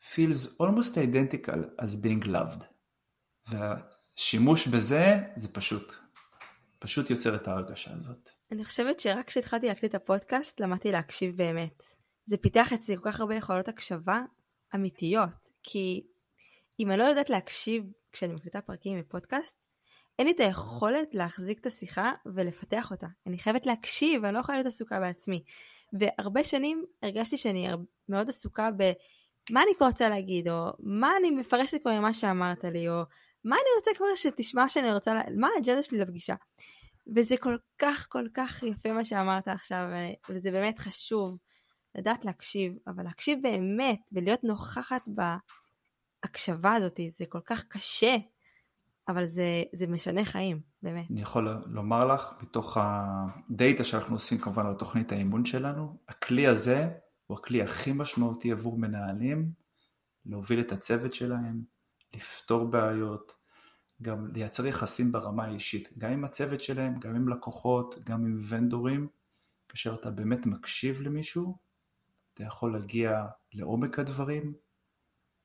[0.00, 2.64] feels almost identical as being loved.
[3.48, 5.92] והשימוש בזה, זה פשוט,
[6.78, 8.30] פשוט יוצר את ההרגשה הזאת.
[8.52, 12.01] אני חושבת שרק כשהתחלתי להקליט את הפודקאסט, למדתי להקשיב באמת.
[12.24, 14.20] זה פיתח אצלי כל כך הרבה יכולות הקשבה
[14.74, 16.06] אמיתיות, כי
[16.80, 19.66] אם אני לא יודעת להקשיב כשאני מקליטה פרקים בפודקאסט,
[20.18, 23.06] אין לי את היכולת להחזיק את השיחה ולפתח אותה.
[23.26, 25.44] אני חייבת להקשיב, אני לא יכולה להיות עסוקה בעצמי.
[25.92, 27.68] והרבה שנים הרגשתי שאני
[28.08, 28.92] מאוד עסוקה ב...
[29.50, 33.02] מה אני כבר רוצה להגיד, או מה אני מפרשת כבר ממה שאמרת לי, או
[33.44, 36.34] מה אני רוצה כבר שתשמע שאני רוצה, מה האג'נדה שלי לפגישה.
[37.16, 39.86] וזה כל כך כל כך יפה מה שאמרת עכשיו,
[40.30, 41.38] וזה באמת חשוב
[41.94, 48.16] לדעת להקשיב, אבל להקשיב באמת ולהיות נוכחת בהקשבה הזאת, זה כל כך קשה,
[49.08, 51.10] אבל זה, זה משנה חיים, באמת.
[51.10, 56.88] אני יכול לומר לך, מתוך הדאטה שאנחנו עושים כמובן על תוכנית האימון שלנו, הכלי הזה
[57.26, 59.52] הוא הכלי הכי משמעותי עבור מנהלים,
[60.26, 61.62] להוביל את הצוות שלהם,
[62.14, 63.34] לפתור בעיות,
[64.02, 69.08] גם לייצר יחסים ברמה האישית, גם עם הצוות שלהם, גם עם לקוחות, גם עם ונדורים,
[69.68, 71.56] כאשר אתה באמת מקשיב למישהו,
[72.34, 74.54] אתה יכול להגיע לעומק הדברים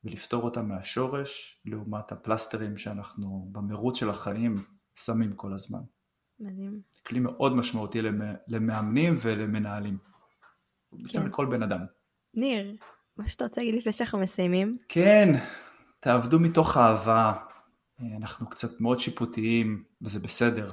[0.03, 4.65] ולפתור אותם מהשורש, לעומת הפלסטרים שאנחנו במרוץ של החיים
[4.95, 5.81] שמים כל הזמן.
[6.39, 6.81] מדהים.
[7.05, 8.01] כלי מאוד משמעותי
[8.47, 9.97] למאמנים ולמנהלים.
[10.91, 11.25] בעצם כן.
[11.27, 11.85] לכל בן אדם.
[12.33, 12.75] ניר,
[13.17, 14.77] מה שאתה רוצה להגיד לפני שאנחנו מסיימים?
[14.89, 15.29] כן,
[15.99, 17.33] תעבדו מתוך אהבה.
[18.17, 20.71] אנחנו קצת מאוד שיפוטיים, וזה בסדר.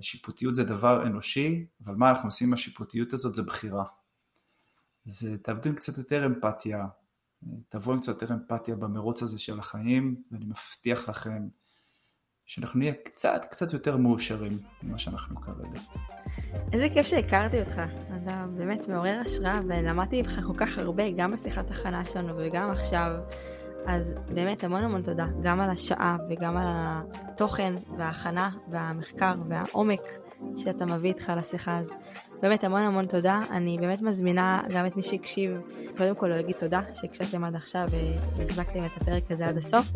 [0.00, 3.84] שיפוטיות זה דבר אנושי, אבל מה אנחנו עושים עם השיפוטיות הזאת זה בחירה.
[5.04, 6.86] זה תעבדו עם קצת יותר אמפתיה,
[7.68, 11.48] תבואו עם קצת יותר אמפתיה במרוץ הזה של החיים, ואני מבטיח לכם
[12.46, 15.80] שאנחנו נהיה קצת קצת יותר מאושרים ממה שאנחנו כרגע.
[16.72, 17.80] איזה כיף שהכרתי אותך,
[18.22, 23.10] אתה באמת מעורר השראה ולמדתי ממך כל כך הרבה, גם בשיחת הכנה שלנו וגם עכשיו.
[23.86, 30.00] אז באמת המון המון תודה, גם על השעה וגם על התוכן וההכנה והמחקר והעומק
[30.56, 31.94] שאתה מביא איתך לשיחה הזו.
[32.42, 33.40] באמת המון המון תודה.
[33.50, 35.50] אני באמת מזמינה גם את מי שהקשיב,
[35.96, 37.88] קודם כל להגיד תודה שהקשבתם עד עכשיו
[38.36, 39.92] והחזקתם את הפרק הזה עד הסוף.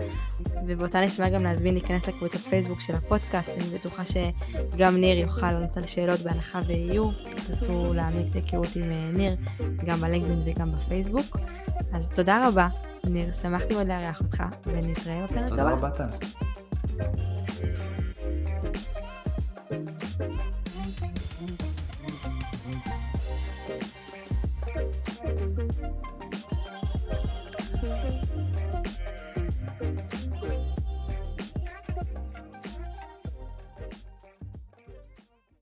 [0.66, 5.76] ובאותה נשמע גם להזמין להיכנס לקבוצת פייסבוק של הפודקאסט, אני בטוחה שגם ניר יוכל לענות
[5.76, 7.10] על שאלות בהנחה ויהיו.
[7.46, 9.36] תרצו להעמיק את ההיכרות עם אה, ניר,
[9.86, 11.36] גם בלינקדאין וגם בפייסבוק.
[11.92, 12.68] אז תודה רבה,
[13.04, 15.48] ניר, שמחתי מאוד לארח אותך, ונתראה בפרק הבא.
[15.48, 16.06] תודה רבה, טל.
[19.68, 21.73] Thank you.